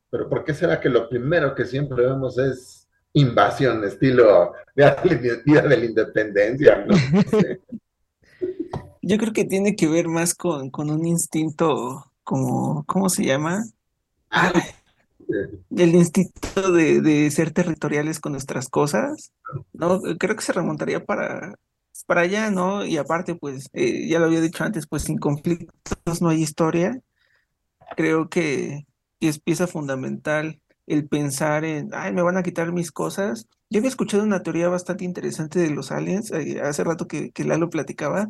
[0.10, 4.96] Pero ¿por qué será que lo primero que siempre vemos es invasión, estilo Día
[5.68, 6.86] de la Independencia?
[9.04, 13.66] Yo creo que tiene que ver más con, un instinto como, ¿cómo se llama?
[15.76, 19.32] el instinto de, ser territoriales con nuestras cosas,
[19.74, 20.02] ¿no?
[20.20, 21.56] Creo que se remontaría para,
[22.06, 22.86] para allá, ¿no?
[22.86, 27.00] Y aparte, pues, eh, ya lo había dicho antes, pues sin conflictos no hay historia.
[27.96, 28.86] Creo que,
[29.20, 33.48] es pieza fundamental el pensar en, ay, me van a quitar mis cosas.
[33.70, 37.46] Yo había escuchado una teoría bastante interesante de los aliens, eh, hace rato que, que
[37.46, 38.28] Lalo platicaba,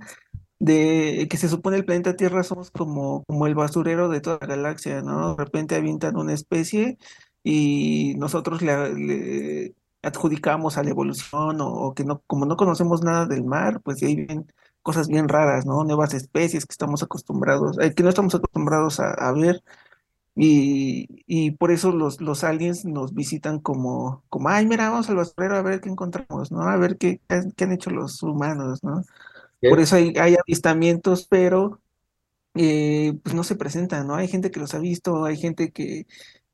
[0.59, 4.47] de que se supone el planeta Tierra somos como, como el basurero de toda la
[4.47, 5.35] galaxia, ¿no?
[5.35, 6.97] De repente avientan una especie
[7.43, 13.43] y nosotros le, adjudicamos a la evolución o, que no, como no conocemos nada del
[13.43, 14.47] mar, pues ahí vienen
[14.81, 15.83] cosas bien raras, ¿no?
[15.83, 19.63] Nuevas especies que estamos acostumbrados, eh, que no estamos acostumbrados a, ver.
[20.35, 25.17] Y, y, por eso los, los aliens nos visitan como, como, ay, mira, vamos al
[25.17, 26.61] basurero a ver qué encontramos, ¿no?
[26.61, 27.21] A ver qué,
[27.55, 29.03] qué han hecho los humanos, ¿no?
[29.69, 31.79] Por eso hay, avistamientos, pero
[32.55, 34.15] eh, pues no se presentan, ¿no?
[34.15, 36.07] Hay gente que los ha visto, hay gente que,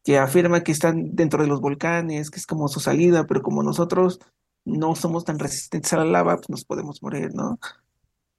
[0.08, 3.62] que afirma que están dentro de los volcanes, que es como su salida, pero como
[3.62, 4.22] nosotros
[4.64, 7.60] no somos tan resistentes a la lava, pues nos podemos morir, ¿no?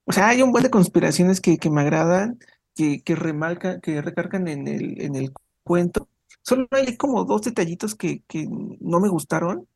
[0.06, 2.38] O sea, hay un buen de conspiraciones que, que me agradan,
[2.74, 5.30] que, que, remarca, que recargan en el, en el
[5.62, 6.08] cuento.
[6.40, 8.48] Solo hay como dos detallitos que, que
[8.80, 9.68] no me gustaron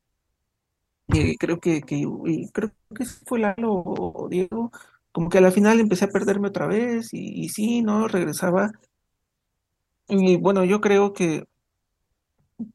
[1.39, 2.05] creo que, que
[2.53, 4.71] creo que fue Lalo o Diego,
[5.11, 8.07] como que a la final empecé a perderme otra vez y, sí, ¿no?
[8.07, 8.71] Regresaba.
[10.07, 11.45] Y bueno, yo creo que,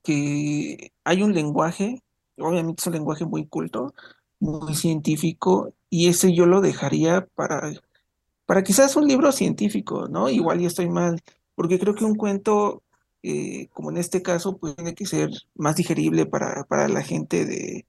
[0.02, 2.02] que hay un lenguaje,
[2.38, 3.94] obviamente es un lenguaje muy culto,
[4.40, 7.72] muy científico, y ese yo lo dejaría para,
[8.46, 10.28] para quizás un libro científico, ¿no?
[10.28, 11.20] Igual y estoy mal,
[11.54, 12.82] porque creo que un cuento,
[13.22, 17.44] eh, como en este caso, pues tiene que ser más digerible para, para la gente
[17.46, 17.86] de,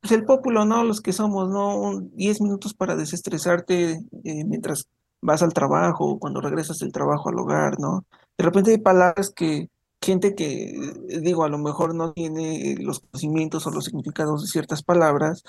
[0.00, 0.84] pues el populo, ¿no?
[0.84, 2.00] Los que somos, ¿no?
[2.14, 3.92] 10 minutos para desestresarte
[4.24, 4.88] eh, mientras
[5.20, 8.04] vas al trabajo o cuando regresas del trabajo al hogar, ¿no?
[8.38, 9.68] De repente hay palabras que
[10.06, 14.48] gente que, eh, digo, a lo mejor no tiene los conocimientos o los significados de
[14.48, 15.44] ciertas palabras,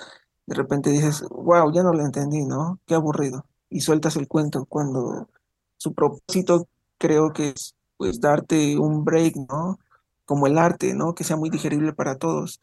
[0.46, 2.80] de repente dices, wow, ya no lo entendí, ¿no?
[2.86, 3.46] Qué aburrido.
[3.70, 5.28] Y sueltas el cuento cuando
[5.76, 6.68] su propósito
[6.98, 9.78] creo que es pues darte un break, ¿no?
[10.24, 11.14] Como el arte, ¿no?
[11.14, 12.60] Que sea muy digerible para todos.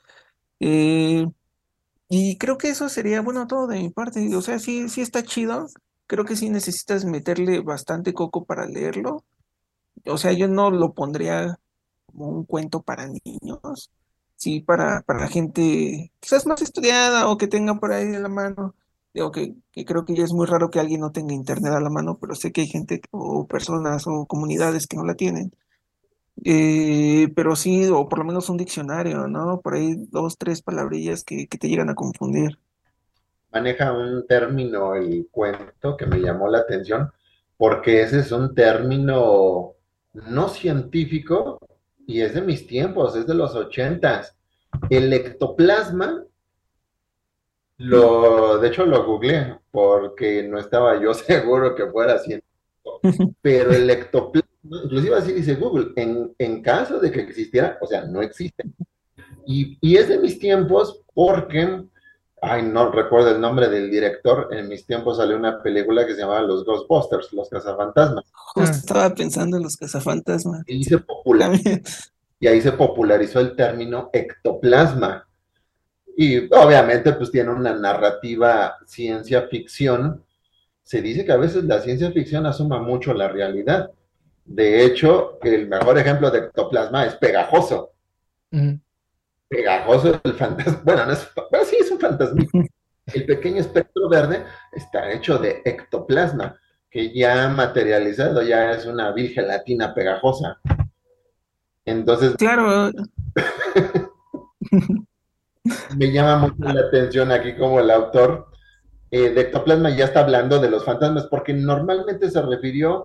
[0.60, 1.28] Eh,
[2.10, 4.36] y creo que eso sería, bueno, todo de mi parte.
[4.36, 5.68] O sea, sí, sí está chido.
[6.08, 9.24] Creo que sí necesitas meterle bastante coco para leerlo.
[10.06, 11.60] O sea, yo no lo pondría
[12.16, 13.92] un cuento para niños.
[14.36, 18.76] Sí, para, para gente quizás más estudiada o que tenga por ahí en la mano.
[19.14, 21.90] Digo que, que creo que es muy raro que alguien no tenga internet a la
[21.90, 25.54] mano, pero sé que hay gente o personas o comunidades que no la tienen.
[26.44, 29.62] Eh, pero sí, o por lo menos un diccionario, ¿no?
[29.62, 32.60] Por ahí dos, tres palabrillas que, te llegan a confundir.
[33.52, 37.10] Maneja un término el cuento que me llamó la atención,
[37.58, 39.72] porque ese es un término
[40.14, 41.60] no científico
[42.08, 44.36] y es de mis tiempos, es de los ochentas.
[44.90, 46.24] El ectoplasma,
[47.78, 53.00] lo, de hecho lo googleé porque no estaba yo seguro que fuera científico,
[53.42, 58.22] pero el ectoplasma inclusive así dice Google, en, caso de que existiera, o sea, no
[58.22, 58.64] existe.
[59.46, 61.84] Y, y, es de mis tiempos porque,
[62.46, 66.22] ay, no recuerdo el nombre del director, en mis tiempos salió una película que se
[66.22, 68.26] llamaba Los Ghostbusters, Los Cazafantasmas.
[68.32, 70.64] Justo estaba pensando en los cazafantasmas.
[70.68, 71.04] Y, se
[72.40, 75.28] y ahí se popularizó el término ectoplasma.
[76.18, 80.24] Y obviamente pues tiene una narrativa ciencia ficción.
[80.84, 83.92] Se dice que a veces la ciencia ficción asuma mucho la realidad
[84.46, 87.92] de hecho, el mejor ejemplo de ectoplasma es pegajoso.
[89.48, 90.82] Pegajoso el fantasma.
[90.84, 92.44] Bueno, no es, bueno, sí es un fantasma.
[93.14, 99.30] El pequeño espectro verde está hecho de ectoplasma, que ya materializado ya es una vil
[99.30, 100.60] gelatina pegajosa.
[101.86, 102.36] Entonces.
[102.38, 102.92] Claro.
[105.98, 108.48] me llama mucho la atención aquí como el autor
[109.12, 113.04] eh, de ectoplasma ya está hablando de los fantasmas, porque normalmente se refirió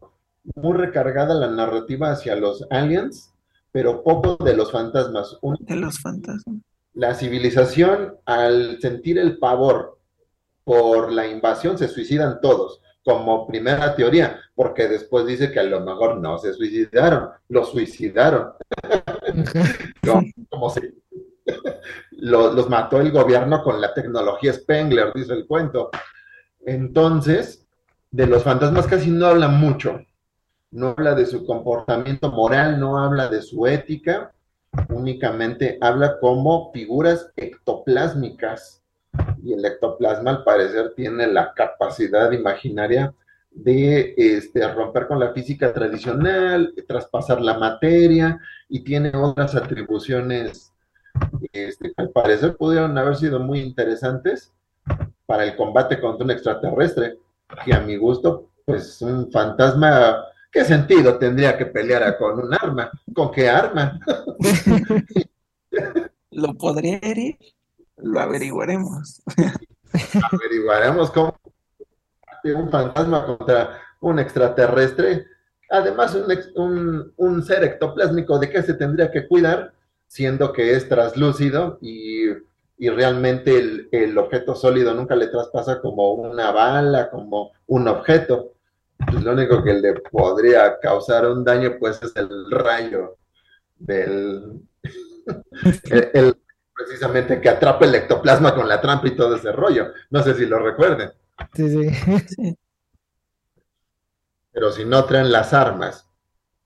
[0.56, 3.29] muy recargada la narrativa hacia los aliens,
[3.72, 5.38] pero poco de los fantasmas.
[5.60, 6.56] de los fantasmas.
[6.94, 9.98] La civilización, al sentir el pavor
[10.64, 15.80] por la invasión, se suicidan todos, como primera teoría, porque después dice que a lo
[15.80, 18.52] mejor no se suicidaron, lo suicidaron.
[20.04, 20.80] como, como si
[22.12, 25.90] los, los mató el gobierno con la tecnología Spengler, dice el cuento.
[26.64, 27.66] Entonces,
[28.10, 30.00] de los fantasmas casi no habla mucho,
[30.70, 34.32] no habla de su comportamiento moral, no habla de su ética,
[34.88, 38.82] únicamente habla como figuras ectoplásmicas.
[39.42, 43.12] Y el ectoplasma al parecer tiene la capacidad imaginaria
[43.50, 50.72] de este, romper con la física tradicional, traspasar la materia y tiene otras atribuciones
[51.52, 54.52] este, que al parecer pudieron haber sido muy interesantes
[55.26, 57.18] para el combate contra un extraterrestre,
[57.64, 62.90] que a mi gusto, pues un fantasma ¿Qué sentido tendría que pelear con un arma?
[63.14, 64.00] ¿Con qué arma?
[66.30, 67.38] ¿Lo podría herir?
[67.96, 69.22] Lo averiguaremos.
[70.32, 71.38] averiguaremos cómo
[72.44, 75.26] un fantasma contra un extraterrestre.
[75.70, 76.16] Además,
[76.56, 79.72] un, un, ser ectoplásmico, ¿de qué se tendría que cuidar?
[80.08, 82.24] Siendo que es traslúcido y,
[82.76, 88.54] y realmente el, el objeto sólido nunca le traspasa como una bala, como un objeto
[89.06, 93.16] pues lo único que le podría causar un daño, pues, es el rayo
[93.78, 94.60] del.
[96.12, 96.36] el,
[96.74, 99.92] precisamente que atrapa el ectoplasma con la trampa y todo ese rollo.
[100.10, 101.10] No sé si lo recuerden.
[101.54, 101.90] Sí,
[102.28, 102.56] sí.
[104.52, 106.06] Pero si no traen las armas,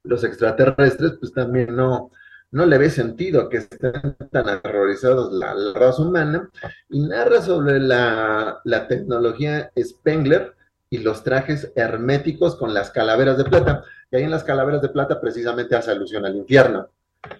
[0.05, 2.11] los extraterrestres, pues también no,
[2.51, 6.49] no le ve sentido que estén tan aterrorizados la, la raza humana.
[6.89, 10.55] Y narra sobre la, la tecnología Spengler,
[10.95, 13.83] y los trajes herméticos con las calaveras de plata.
[14.13, 16.87] Y ahí en las calaveras de plata precisamente hace alusión al infierno.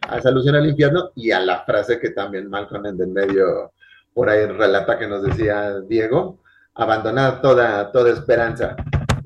[0.09, 3.71] Hace alusión al infierno y a la frase que también Malcolm en el medio
[4.13, 6.41] por ahí relata que nos decía Diego,
[6.75, 8.75] abandonar toda, toda esperanza.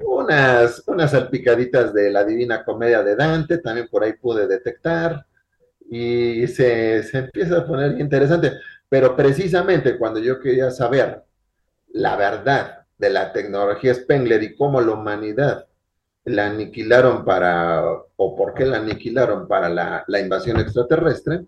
[0.05, 5.25] Unas, unas salpicaditas de la Divina Comedia de Dante, también por ahí pude detectar,
[5.89, 8.53] y se, se empieza a poner interesante.
[8.91, 11.23] Pero precisamente cuando yo quería saber
[11.95, 15.67] la verdad de la tecnología Spengler y cómo la humanidad
[16.25, 17.83] la aniquilaron para,
[18.17, 21.47] o por qué la aniquilaron para la, invasión extraterrestre,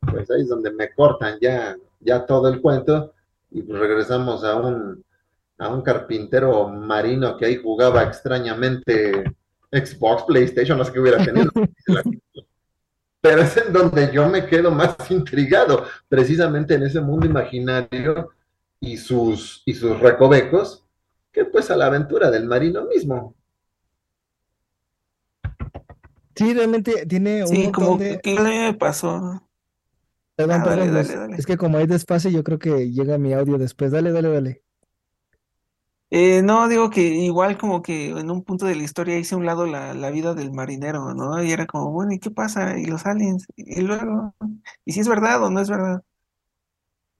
[0.00, 3.12] pues ahí es donde me cortan ya, ya todo el cuento
[3.50, 5.02] y pues regresamos a un,
[5.58, 9.24] a un carpintero marino que ahí jugaba extrañamente
[9.72, 11.50] Xbox, PlayStation, no sé qué hubiera tenido.
[13.20, 18.30] Pero es en donde yo me quedo más intrigado, precisamente en ese mundo imaginario
[18.80, 20.86] y sus, y sus recovecos
[21.32, 23.34] que pues a la aventura del marino mismo.
[26.34, 28.20] Sí, realmente tiene un sí, como de...
[28.22, 29.42] ¿qué le pasó?
[30.34, 33.32] Perdón, ah, perdón, dale, dale, es que como hay despacio, yo creo que llega mi
[33.32, 33.90] audio después.
[33.90, 34.62] Dale, dale, dale.
[36.10, 39.38] Eh, no, digo que igual como que en un punto de la historia hice a
[39.38, 41.42] un lado la, la, vida del marinero, ¿no?
[41.42, 42.78] Y era como, bueno, ¿y qué pasa?
[42.78, 44.34] Y los aliens, y luego,
[44.84, 46.02] ¿y si es verdad o no es verdad?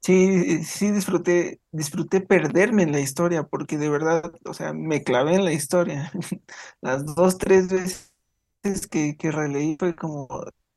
[0.06, 5.34] Sí, sí disfruté, disfruté perderme en la historia, porque de verdad, o sea, me clavé
[5.34, 6.12] en la historia.
[6.80, 10.28] Las dos, tres veces que, que releí fue como,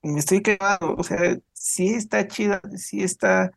[0.02, 3.52] me estoy clavado, o sea, sí está chida, sí está,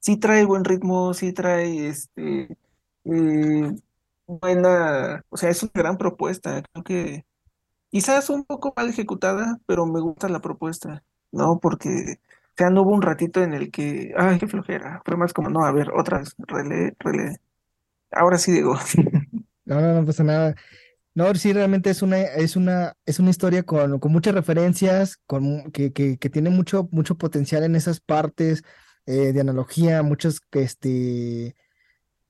[0.00, 2.56] sí trae buen ritmo, sí trae este
[3.04, 3.76] eh,
[4.26, 7.26] buena, o sea, es una gran propuesta, creo que
[7.90, 11.58] quizás un poco mal ejecutada, pero me gusta la propuesta, ¿no?
[11.60, 12.20] Porque
[12.60, 15.02] sea, no hubo un ratito en el que, ay, qué flojera.
[15.04, 17.40] Fue más como, no, a ver, otras, relé, relé.
[18.10, 18.76] Ahora sí digo.
[19.66, 20.56] No, no, no pasa nada.
[21.14, 25.70] No, sí, realmente es una, es una, es una historia con, con muchas referencias, con,
[25.70, 28.64] que, que, que tiene mucho, mucho potencial en esas partes
[29.06, 31.54] eh, de analogía, muchos este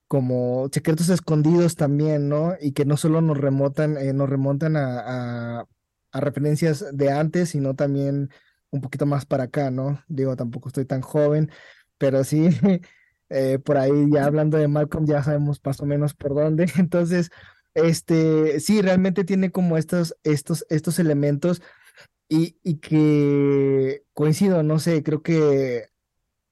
[0.06, 2.56] como secretos escondidos también, ¿no?
[2.60, 5.66] Y que no solo nos remontan, eh, nos remontan a,
[6.12, 8.30] a referencias de antes, sino también
[8.70, 10.02] un poquito más para acá, ¿no?
[10.08, 11.50] Digo, tampoco estoy tan joven,
[11.98, 12.48] pero sí,
[13.30, 16.66] eh, por ahí ya hablando de Malcolm ya sabemos más o menos por dónde.
[16.78, 17.30] Entonces,
[17.74, 21.62] este, sí, realmente tiene como estos, estos, estos elementos
[22.28, 25.88] y, y que coincido, no sé, creo que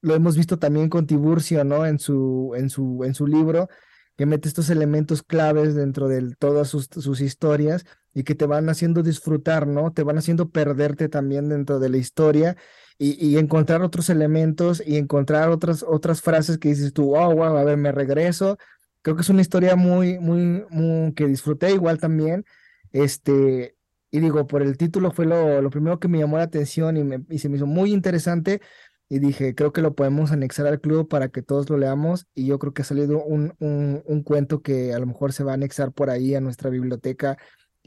[0.00, 1.86] lo hemos visto también con Tiburcio, ¿no?
[1.86, 3.68] En su, en su, en su libro,
[4.16, 7.84] que mete estos elementos claves dentro de todas sus, sus historias
[8.18, 9.92] y que te van haciendo disfrutar, ¿no?
[9.92, 12.56] Te van haciendo perderte también dentro de la historia
[12.98, 17.62] y, encontrar otros elementos y encontrar otras, otras frases que dices tú, oh, wow, a
[17.62, 18.58] ver, me regreso.
[19.02, 22.44] Creo que es una historia muy, muy, muy que disfruté igual también.
[22.90, 23.76] Este,
[24.10, 27.04] y digo, por el título fue lo, lo primero que me llamó la atención y,
[27.04, 28.60] me, y se me hizo muy interesante
[29.08, 32.46] y dije, creo que lo podemos anexar al club para que todos lo leamos y
[32.46, 35.52] yo creo que ha salido un, un, un cuento que a lo mejor se va
[35.52, 37.38] a anexar por ahí a nuestra biblioteca,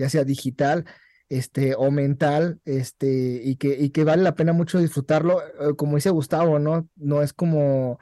[0.02, 0.86] ya sea digital
[1.30, 5.95] este, o mental, este, y que, y que vale la pena mucho disfrutarlo, eh, como
[5.95, 6.89] dice Gustavo, ¿no?
[6.95, 7.99] No es como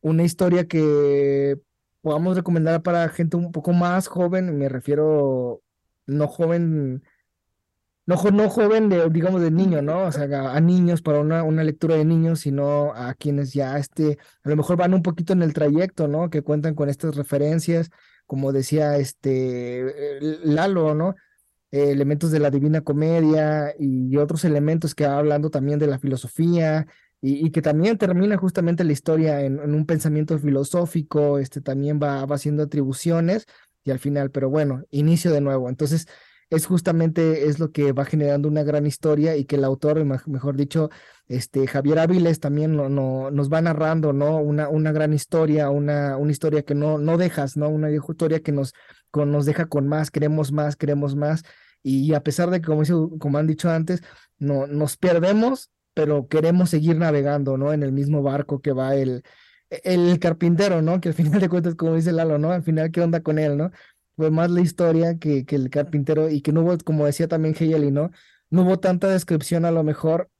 [0.00, 1.58] una historia que
[2.00, 5.62] podamos recomendar para gente un poco más joven, me refiero
[6.06, 7.02] no joven
[8.06, 10.04] no, no joven de, digamos, de niño, ¿no?
[10.04, 10.24] O sea,
[10.54, 14.56] a, niños para una, una, lectura de niños, sino a quienes ya este, a lo
[14.56, 16.28] mejor van un poquito en el trayecto, ¿no?
[16.30, 17.90] Que cuentan con estas referencias,
[18.26, 21.14] como decía este Lalo, ¿no?
[21.74, 25.98] Eh, elementos de la Divina Comedia y otros elementos que va hablando también de la
[25.98, 26.86] filosofía
[27.20, 32.36] y, que también termina justamente la historia en, un pensamiento filosófico, este también va, va
[32.36, 33.46] haciendo atribuciones
[33.82, 35.68] y al final, pero bueno, inicio de nuevo.
[35.68, 36.06] Entonces,
[36.48, 40.56] es justamente es lo que va generando una gran historia y que el autor, mejor
[40.56, 40.90] dicho,
[41.26, 44.36] este Javier Áviles también no, nos va narrando, ¿no?
[44.36, 47.68] Una, una gran historia, una, una historia que no, no dejas, ¿no?
[47.68, 48.74] Una historia que nos,
[49.10, 51.42] con, nos deja con más, queremos más, queremos más.
[51.84, 54.02] Y a pesar de que, como, han dicho antes,
[54.38, 57.72] no, nos perdemos, pero queremos seguir navegando, ¿no?
[57.72, 59.22] En el mismo barco que va el,
[59.68, 61.00] el carpintero, ¿no?
[61.00, 62.50] Que al final de cuentas, como dice Lalo, ¿no?
[62.50, 63.70] Al final, ¿qué onda con él, no?
[64.16, 67.54] fue más la historia que, que el carpintero y que no hubo, como decía también
[67.58, 68.10] Hegel, ¿no?
[68.50, 70.30] No hubo tanta descripción a lo mejor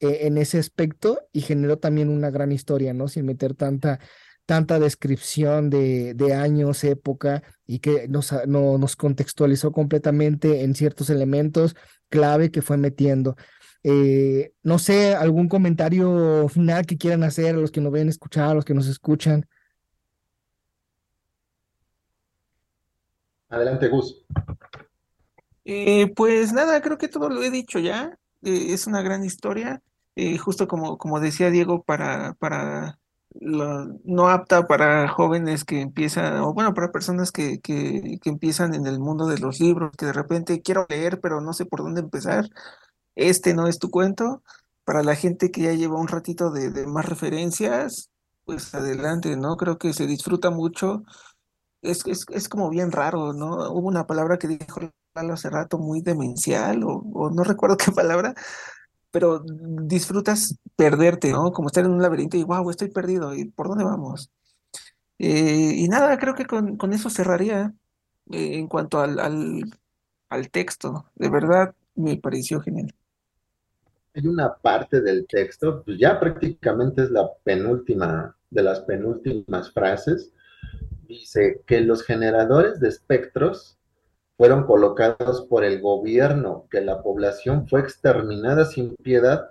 [0.00, 3.08] eh, en ese aspecto y generó también una gran historia, ¿no?
[3.08, 4.00] Sin meter tanta,
[4.44, 11.10] tanta descripción de, de años, época y que nos, no, nos contextualizó completamente en ciertos
[11.10, 11.74] elementos
[12.08, 13.36] clave que fue metiendo.
[13.82, 18.50] Eh, no sé, algún comentario final que quieran hacer a los que nos ven escuchar,
[18.50, 19.46] a los que nos escuchan.
[23.48, 24.24] Adelante, Gus.
[25.64, 28.18] Eh, pues nada, creo que todo lo he dicho ya.
[28.42, 29.82] Eh, es una gran historia,
[30.14, 32.98] eh, justo como, como decía Diego, para, para
[33.40, 38.86] no apta para jóvenes que empiezan, o bueno, para personas que, que, que, empiezan en
[38.86, 42.00] el mundo de los libros, que de repente quiero leer, pero no sé por dónde
[42.00, 42.48] empezar.
[43.14, 44.42] Este no es tu cuento.
[44.84, 48.10] Para la gente que ya lleva un ratito de, de más referencias,
[48.44, 49.56] pues adelante, ¿no?
[49.56, 51.04] Creo que se disfruta mucho
[51.82, 53.70] es, es, como bien raro, ¿no?
[53.70, 54.80] Hubo una palabra que dijo
[55.14, 58.34] hace rato muy demencial, o, no recuerdo qué palabra,
[59.10, 61.52] pero disfrutas perderte, ¿no?
[61.52, 64.30] Como estar en un laberinto y wow, estoy perdido, ¿y por dónde vamos?
[65.18, 67.72] Eh, y nada, creo que con, eso cerraría
[68.30, 69.18] eh, en cuanto al,
[70.28, 71.06] al, texto.
[71.14, 72.94] De verdad, me pareció genial.
[74.14, 80.32] Hay una parte del texto, pues ya prácticamente es la penúltima de las penúltimas frases,
[81.06, 83.75] dice que los generadores de espectros
[84.36, 89.48] fueron colocados por el gobierno, que la población fue exterminada sin piedad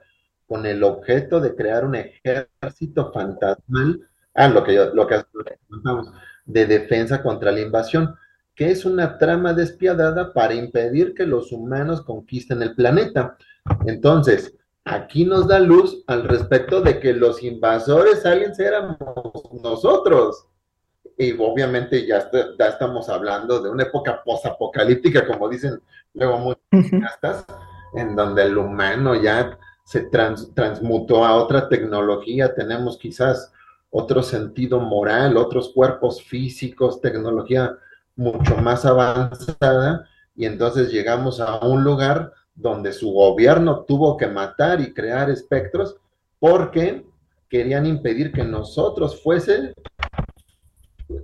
[0.47, 5.23] con el objeto de crear un ejército fantasmal, ah, lo que lo que
[6.45, 8.15] de defensa contra la invasión,
[8.53, 13.37] que es una trama despiadada para impedir que los humanos conquisten el planeta.
[13.87, 18.97] Entonces, aquí nos da luz al respecto de que los invasores aliens éramos
[19.63, 20.47] nosotros
[21.17, 25.79] y obviamente ya, ya estamos hablando de una época posapocalíptica, como dicen
[26.13, 27.45] luego muchos cineastas,
[27.93, 33.51] en donde el humano ya se transmutó a otra tecnología, tenemos quizás
[33.91, 37.77] otro sentido moral, otros cuerpos físicos, tecnología
[38.15, 44.81] mucho más avanzada, y entonces llegamos a un lugar donde su gobierno tuvo que matar
[44.81, 45.95] y crear espectros
[46.39, 47.05] porque
[47.49, 49.73] querían impedir que nosotros fuesen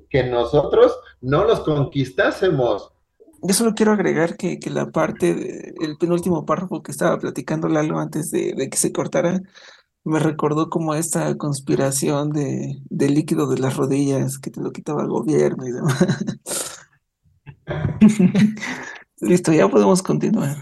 [0.10, 2.92] que nosotros no los conquistásemos.
[3.44, 8.30] Yo solo quiero agregar que, la parte, el penúltimo párrafo que estaba platicando Lalo antes
[8.30, 9.42] de, que se cortara,
[10.04, 15.10] me recordó como esta conspiración de, líquido de las rodillas que te lo quitaba el
[15.10, 16.06] gobierno y demás.
[19.22, 20.56] Listo, ya podemos continuar.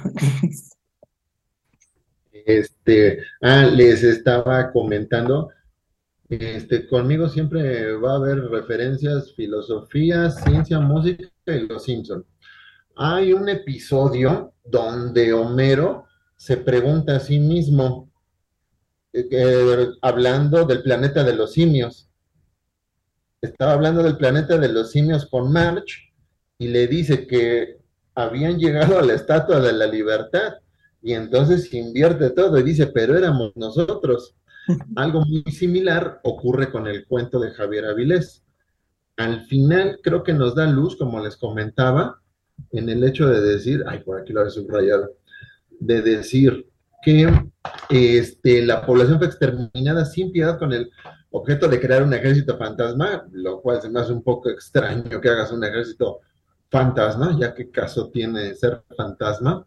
[2.31, 5.49] Este, ah, les estaba comentando
[6.29, 12.23] este, conmigo siempre va a haber referencias, filosofía, ciencia, música y los Simpson.
[12.95, 16.05] Hay un episodio donde Homero
[16.35, 18.11] se pregunta a sí mismo,
[19.11, 22.09] eh, hablando del planeta de los simios.
[23.41, 26.13] Estaba hablando del planeta de los simios con March
[26.59, 27.79] y le dice que
[28.13, 30.55] habían llegado a la estatua de la libertad
[31.01, 34.35] y entonces invierte todo y dice, pero éramos nosotros.
[34.95, 38.43] Algo muy similar ocurre con el cuento de Javier Avilés.
[39.17, 42.21] Al final creo que nos da luz, como les comentaba,
[42.71, 45.11] en el hecho de decir, ay, por aquí lo he subrayado,
[45.79, 46.69] de decir,
[47.01, 47.29] que
[47.89, 50.91] este, la población fue exterminada sin piedad con el
[51.31, 55.29] objeto de crear un ejército fantasma, lo cual se me hace un poco extraño que
[55.29, 56.19] hagas un ejército
[56.69, 59.65] fantasma, ya que caso tiene ser fantasma,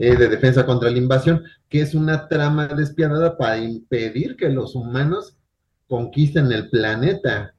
[0.00, 4.76] eh, de defensa contra la invasión, que es una trama despiadada para impedir que los
[4.76, 5.36] humanos
[5.88, 7.56] conquisten el planeta.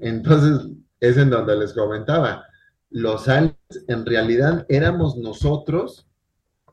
[0.00, 0.70] Entonces,
[1.00, 2.46] es en donde les comentaba,
[2.88, 6.06] los aliens en realidad éramos nosotros,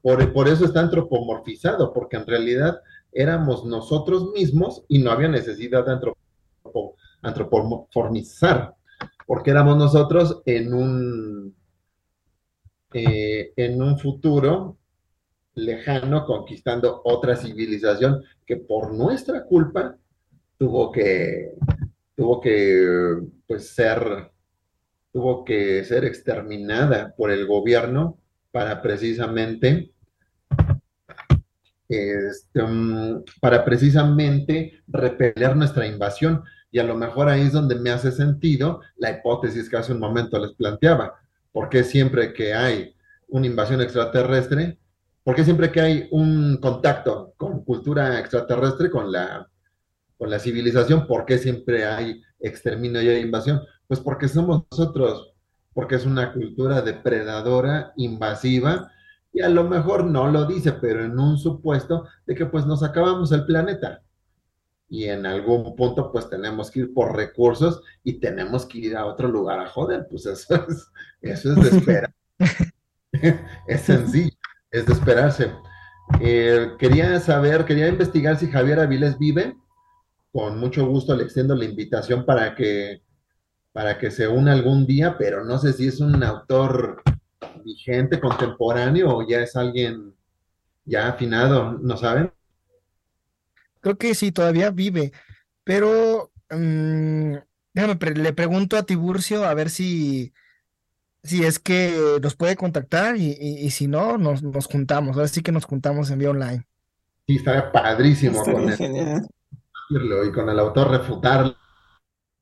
[0.02, 2.80] por, por eso está antropomorfizado, porque en realidad
[3.12, 6.00] éramos nosotros mismos y no había necesidad de
[7.24, 8.74] antropomorfizar,
[9.28, 11.54] porque éramos nosotros en un,
[12.94, 14.79] eh, en un futuro
[15.56, 19.98] lejano conquistando otra civilización que por nuestra culpa
[20.58, 21.54] tuvo que,
[22.16, 24.32] tuvo que pues, ser,
[25.12, 28.18] tuvo que ser exterminada por el gobierno
[28.52, 29.92] para precisamente
[31.90, 36.44] este, mm, para precisamente repeler nuestra invasión.
[36.72, 40.00] Y a lo mejor ahí es donde me hace sentido la hipótesis que hace un
[40.00, 41.16] momento les planteaba.
[41.52, 42.96] porque siempre que hay
[43.28, 44.78] una invasión extraterrestre,
[45.24, 49.50] porque siempre que hay un contacto con cultura extraterrestre, con la,
[50.18, 53.62] con la civilización, por qué siempre hay exterminio y hay invasión?
[53.88, 55.34] Pues porque somos nosotros,
[55.74, 58.92] porque es una cultura depredadora, invasiva,
[59.32, 62.84] y a lo mejor no lo dice, pero en un supuesto de que pues nos
[62.84, 64.02] acabamos el planeta.
[64.88, 69.06] Y en algún punto pues tenemos que ir por recursos y tenemos que ir a
[69.06, 70.92] otro lugar a joder, pues eso es,
[71.22, 72.14] eso es de esperar.
[73.68, 74.36] es sencillo,
[74.72, 75.52] es de esperarse.
[76.20, 79.56] Eh, quería saber, quería investigar si Javier Avilés vive.
[80.32, 83.02] Con mucho gusto le extiendo la invitación para que,
[83.72, 87.02] para que se una algún día, pero no sé si es un autor
[87.64, 90.14] vigente, contemporáneo, o ya es alguien
[90.86, 92.32] ya afinado, ¿no saben?
[93.82, 95.14] Creo que sí, todavía vive,
[95.64, 97.36] pero mm,
[97.74, 100.34] déjame, le pregunto a Tiburcio a ver si,
[101.24, 105.16] si es que nos puede contactar y, si no, nos, nos, juntamos.
[105.16, 106.66] Ahora sí que nos juntamos en vía online.
[107.28, 111.56] Sí, está padrísimo con y con el autor refutar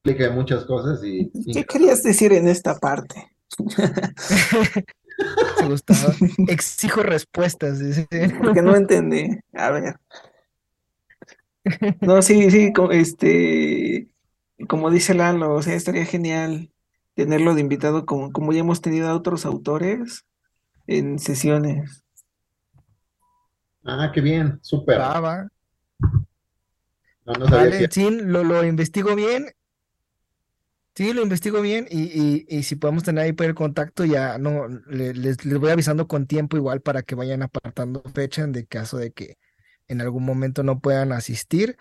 [0.03, 1.31] explica muchas cosas y...
[1.51, 3.31] ¿Qué querías decir en esta parte?
[5.67, 6.13] Gustavo.
[6.47, 7.79] Exijo respuestas.
[8.41, 9.29] Porque no entendí.
[9.53, 9.95] A ver.
[12.01, 14.07] No, sí, sí, este,
[14.69, 16.71] como dice Lalo, o sea, estaría genial
[17.17, 20.23] tenerlo de invitado como, como ya hemos tenido a otros autores
[20.85, 22.05] en sesiones.
[23.83, 24.99] Ah, qué bien, súper.
[24.99, 25.49] Va,
[27.25, 29.47] vale, sí, lo, lo investigo bien
[30.95, 34.67] Sí, lo investigo bien y, y, si podemos tener ahí por el contacto, ya no
[34.87, 35.15] les,
[35.45, 39.11] les, voy avisando con tiempo igual para que vayan apartando fecha en de caso de
[39.11, 39.37] que
[39.87, 41.77] en algún momento no puedan asistir.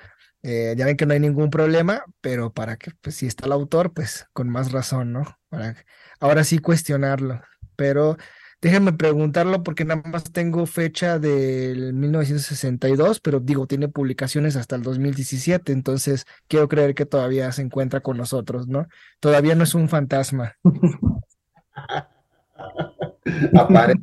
[0.48, 3.52] Eh, ya ven que no hay ningún problema, pero para que, pues si está el
[3.52, 5.24] autor, pues con más razón, ¿no?
[5.48, 5.74] Para
[6.20, 7.40] ahora sí cuestionarlo.
[7.74, 8.16] Pero
[8.62, 14.82] Déjenme preguntarlo porque nada más tengo fecha del 1962, pero digo, tiene publicaciones hasta el
[14.82, 18.88] 2017, entonces quiero creer que todavía se encuentra con nosotros, ¿no?
[19.20, 20.56] Todavía no es un fantasma.
[23.54, 24.00] Aparece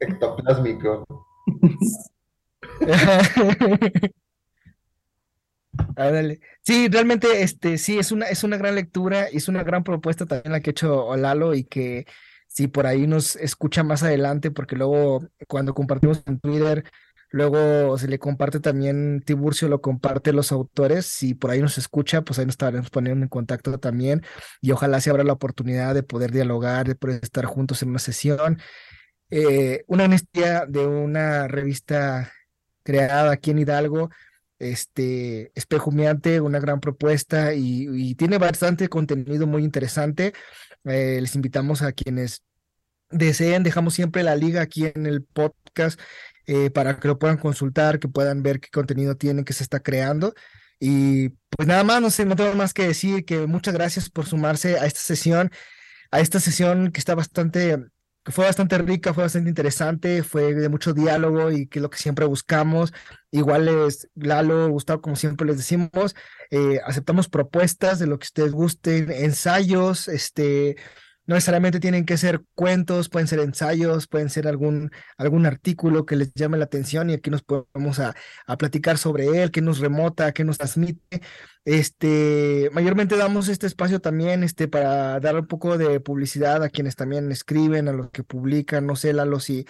[0.00, 1.06] ectoplásmico.
[6.62, 10.52] Sí, realmente, este, sí, es una, es una gran lectura es una gran propuesta también
[10.52, 12.06] la que ha hecho Lalo y que
[12.46, 16.84] si por ahí nos escucha más adelante, porque luego cuando compartimos en Twitter,
[17.30, 22.22] luego se le comparte también, Tiburcio lo comparte los autores, si por ahí nos escucha,
[22.22, 24.22] pues ahí nos estaremos poniendo en contacto también
[24.60, 27.98] y ojalá se abra la oportunidad de poder dialogar, de poder estar juntos en una
[27.98, 28.58] sesión.
[29.30, 32.32] Eh, una honestidad de una revista
[32.82, 34.10] creada aquí en Hidalgo,
[34.58, 40.32] este Espejumeante, una gran propuesta y, tiene bastante contenido muy interesante.
[40.84, 42.42] Eh, les invitamos a quienes
[43.10, 46.00] deseen, dejamos siempre la liga aquí en el podcast
[46.46, 49.80] eh, para que lo puedan consultar, que puedan ver qué contenido tiene, que se está
[49.80, 50.34] creando.
[50.80, 54.26] Y pues nada más, no sé, no tengo más que decir que muchas gracias por
[54.26, 55.50] sumarse a esta sesión,
[56.10, 57.76] a esta sesión que está bastante,
[58.24, 61.90] que fue bastante rica, fue bastante interesante, fue de mucho diálogo y que es lo
[61.90, 62.92] que siempre buscamos.
[63.30, 66.14] Igual es Lalo, Gustavo, como siempre les decimos,
[66.50, 70.76] eh, aceptamos propuestas de lo que ustedes gusten, ensayos, este,
[71.28, 76.16] no necesariamente tienen que ser cuentos, pueden ser ensayos, pueden ser algún, algún artículo que
[76.16, 78.16] les llame la atención y aquí nos podemos a,
[78.46, 81.20] a platicar sobre él, que nos remota, que nos transmite.
[81.66, 86.96] Este, mayormente damos este espacio también este, para dar un poco de publicidad a quienes
[86.96, 89.66] también escriben, a los que publican, no sé, Lalo, si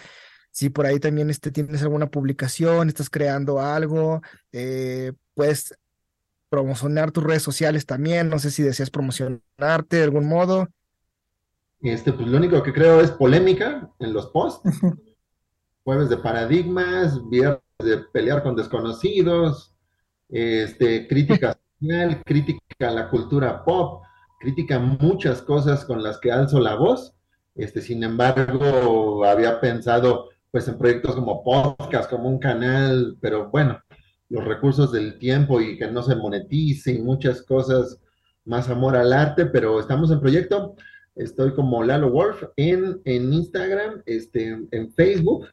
[0.51, 5.77] si por ahí también este, tienes alguna publicación, estás creando algo, eh, puedes
[6.49, 10.69] promocionar tus redes sociales también, no sé si deseas promocionarte de algún modo.
[11.81, 14.69] Este, pues lo único que creo es polémica en los posts,
[15.83, 19.73] jueves de paradigmas, viernes de pelear con desconocidos,
[20.27, 22.59] este, crítica social, crítica
[22.89, 24.03] a la cultura pop,
[24.39, 27.13] crítica a muchas cosas con las que alzo la voz.
[27.55, 33.79] Este, sin embargo, había pensado pues en proyectos como podcast, como un canal, pero bueno,
[34.29, 37.99] los recursos del tiempo y que no se monetice y muchas cosas,
[38.45, 40.75] más amor al arte, pero estamos en proyecto.
[41.19, 45.49] Estoy como Lalo Wolf en, en Instagram, este, en Facebook.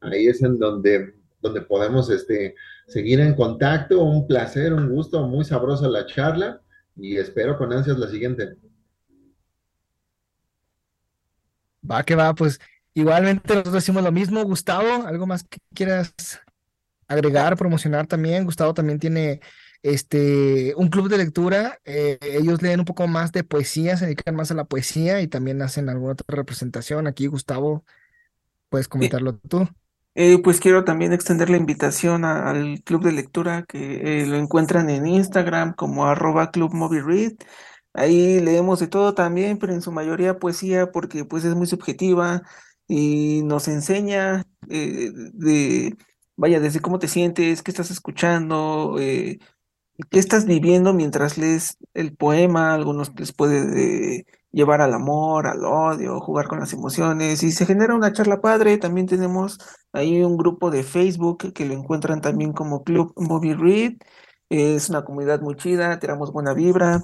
[0.00, 2.54] Ahí es en donde, donde podemos este,
[2.86, 4.02] seguir en contacto.
[4.02, 6.62] Un placer, un gusto, muy sabrosa la charla
[6.96, 8.56] y espero con ansias la siguiente.
[11.88, 12.58] Va que va, pues
[12.94, 14.42] igualmente nosotros decimos lo mismo.
[14.44, 16.14] Gustavo, ¿algo más que quieras
[17.08, 18.46] agregar, promocionar también?
[18.46, 19.42] Gustavo también tiene
[19.84, 21.78] este un club de lectura.
[21.84, 25.28] Eh, ellos leen un poco más de poesía, se dedican más a la poesía y
[25.28, 27.06] también hacen alguna otra representación.
[27.06, 27.84] Aquí, Gustavo,
[28.70, 29.68] puedes comentarlo tú.
[30.16, 34.88] Eh, pues quiero también extender la invitación al club de lectura que eh, lo encuentran
[34.88, 36.72] en Instagram como arroba club
[37.04, 37.32] read.
[37.92, 42.42] Ahí leemos de todo también, pero en su mayoría poesía porque pues es muy subjetiva
[42.88, 45.96] y nos enseña eh, de,
[46.36, 48.96] vaya, desde cómo te sientes, qué estás escuchando,
[50.10, 56.20] qué estás viviendo mientras lees el poema, algunos les puede llevar al amor, al odio,
[56.20, 58.78] jugar con las emociones y se genera una charla padre.
[58.78, 59.58] También tenemos
[59.92, 63.94] ahí un grupo de Facebook que lo encuentran también como Club Movie Read.
[64.48, 67.02] Es una comunidad muy chida, tiramos buena vibra.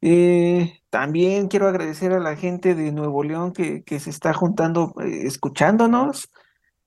[0.00, 4.94] Eh, también quiero agradecer a la gente de Nuevo León que, que se está juntando,
[5.00, 6.30] eh, escuchándonos.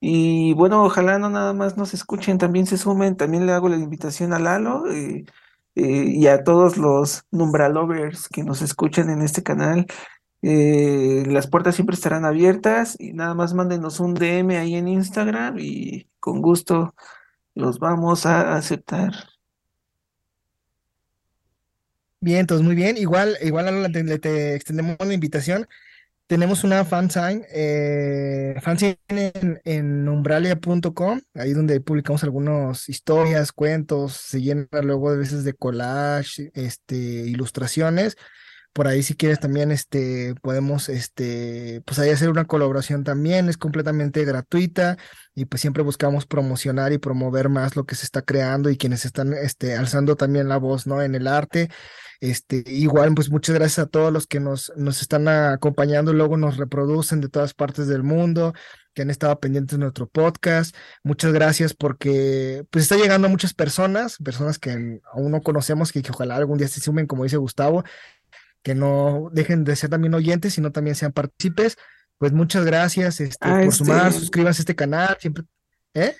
[0.00, 3.16] Y bueno, ojalá no nada más nos escuchen, también se sumen.
[3.16, 4.90] También le hago la invitación a Lalo.
[4.90, 5.24] Eh,
[5.74, 9.86] eh, y a todos los Numbralovers que nos escuchan en este canal.
[10.42, 15.56] Eh, las puertas siempre estarán abiertas y nada más mándenos un DM ahí en Instagram
[15.58, 16.94] y con gusto
[17.54, 19.12] los vamos a aceptar.
[22.20, 22.96] Bien, entonces muy bien.
[22.96, 25.66] Igual, igual te, te extendemos una invitación
[26.26, 34.40] tenemos una fansign, eh, fansign en, en umbralia.com, ahí donde publicamos algunas historias, cuentos, se
[34.40, 38.16] llena luego de veces de collage, este, ilustraciones.
[38.72, 43.58] Por ahí si quieres también este, podemos este, pues ahí hacer una colaboración también, es
[43.58, 44.96] completamente gratuita
[45.34, 49.04] y pues siempre buscamos promocionar y promover más lo que se está creando y quienes
[49.04, 51.02] están este, alzando también la voz ¿no?
[51.02, 51.68] en el arte.
[52.22, 56.56] Este, igual, pues muchas gracias a todos los que nos, nos están acompañando, luego nos
[56.56, 58.54] reproducen de todas partes del mundo,
[58.94, 60.72] que han estado pendientes de nuestro podcast.
[61.02, 66.00] Muchas gracias porque pues está llegando a muchas personas, personas que aún no conocemos, que,
[66.00, 67.82] que ojalá algún día se sumen, como dice Gustavo,
[68.62, 71.76] que no dejen de ser también oyentes, sino también sean partícipes.
[72.18, 75.42] Pues muchas gracias este, por sumar, este suscríbanse a este canal, siempre,
[75.92, 76.14] ¿eh?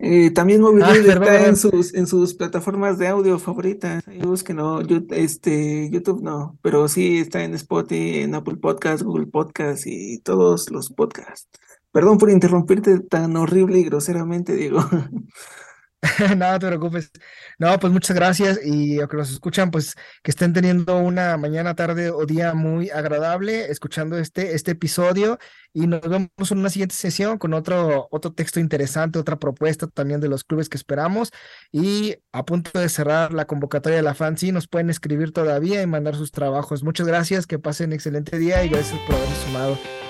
[0.00, 4.04] Eh, también Movie ah, está en sus, en sus plataformas de audio favoritas.
[4.44, 4.80] que no,
[5.10, 10.70] este, YouTube no, pero sí está en Spotify, en Apple Podcasts, Google Podcasts y todos
[10.70, 11.48] los podcasts.
[11.90, 14.80] Perdón por interrumpirte tan horrible y groseramente, Diego.
[16.36, 17.10] no te preocupes.
[17.58, 21.74] No, pues muchas gracias y a que nos escuchan, pues que estén teniendo una mañana,
[21.74, 25.38] tarde o día muy agradable escuchando este, este episodio
[25.72, 30.20] y nos vemos en una siguiente sesión con otro, otro texto interesante, otra propuesta también
[30.20, 31.32] de los clubes que esperamos
[31.72, 35.86] y a punto de cerrar la convocatoria de la fancy, nos pueden escribir todavía y
[35.86, 36.84] mandar sus trabajos.
[36.84, 40.07] Muchas gracias, que pasen excelente día y gracias por haber sumado.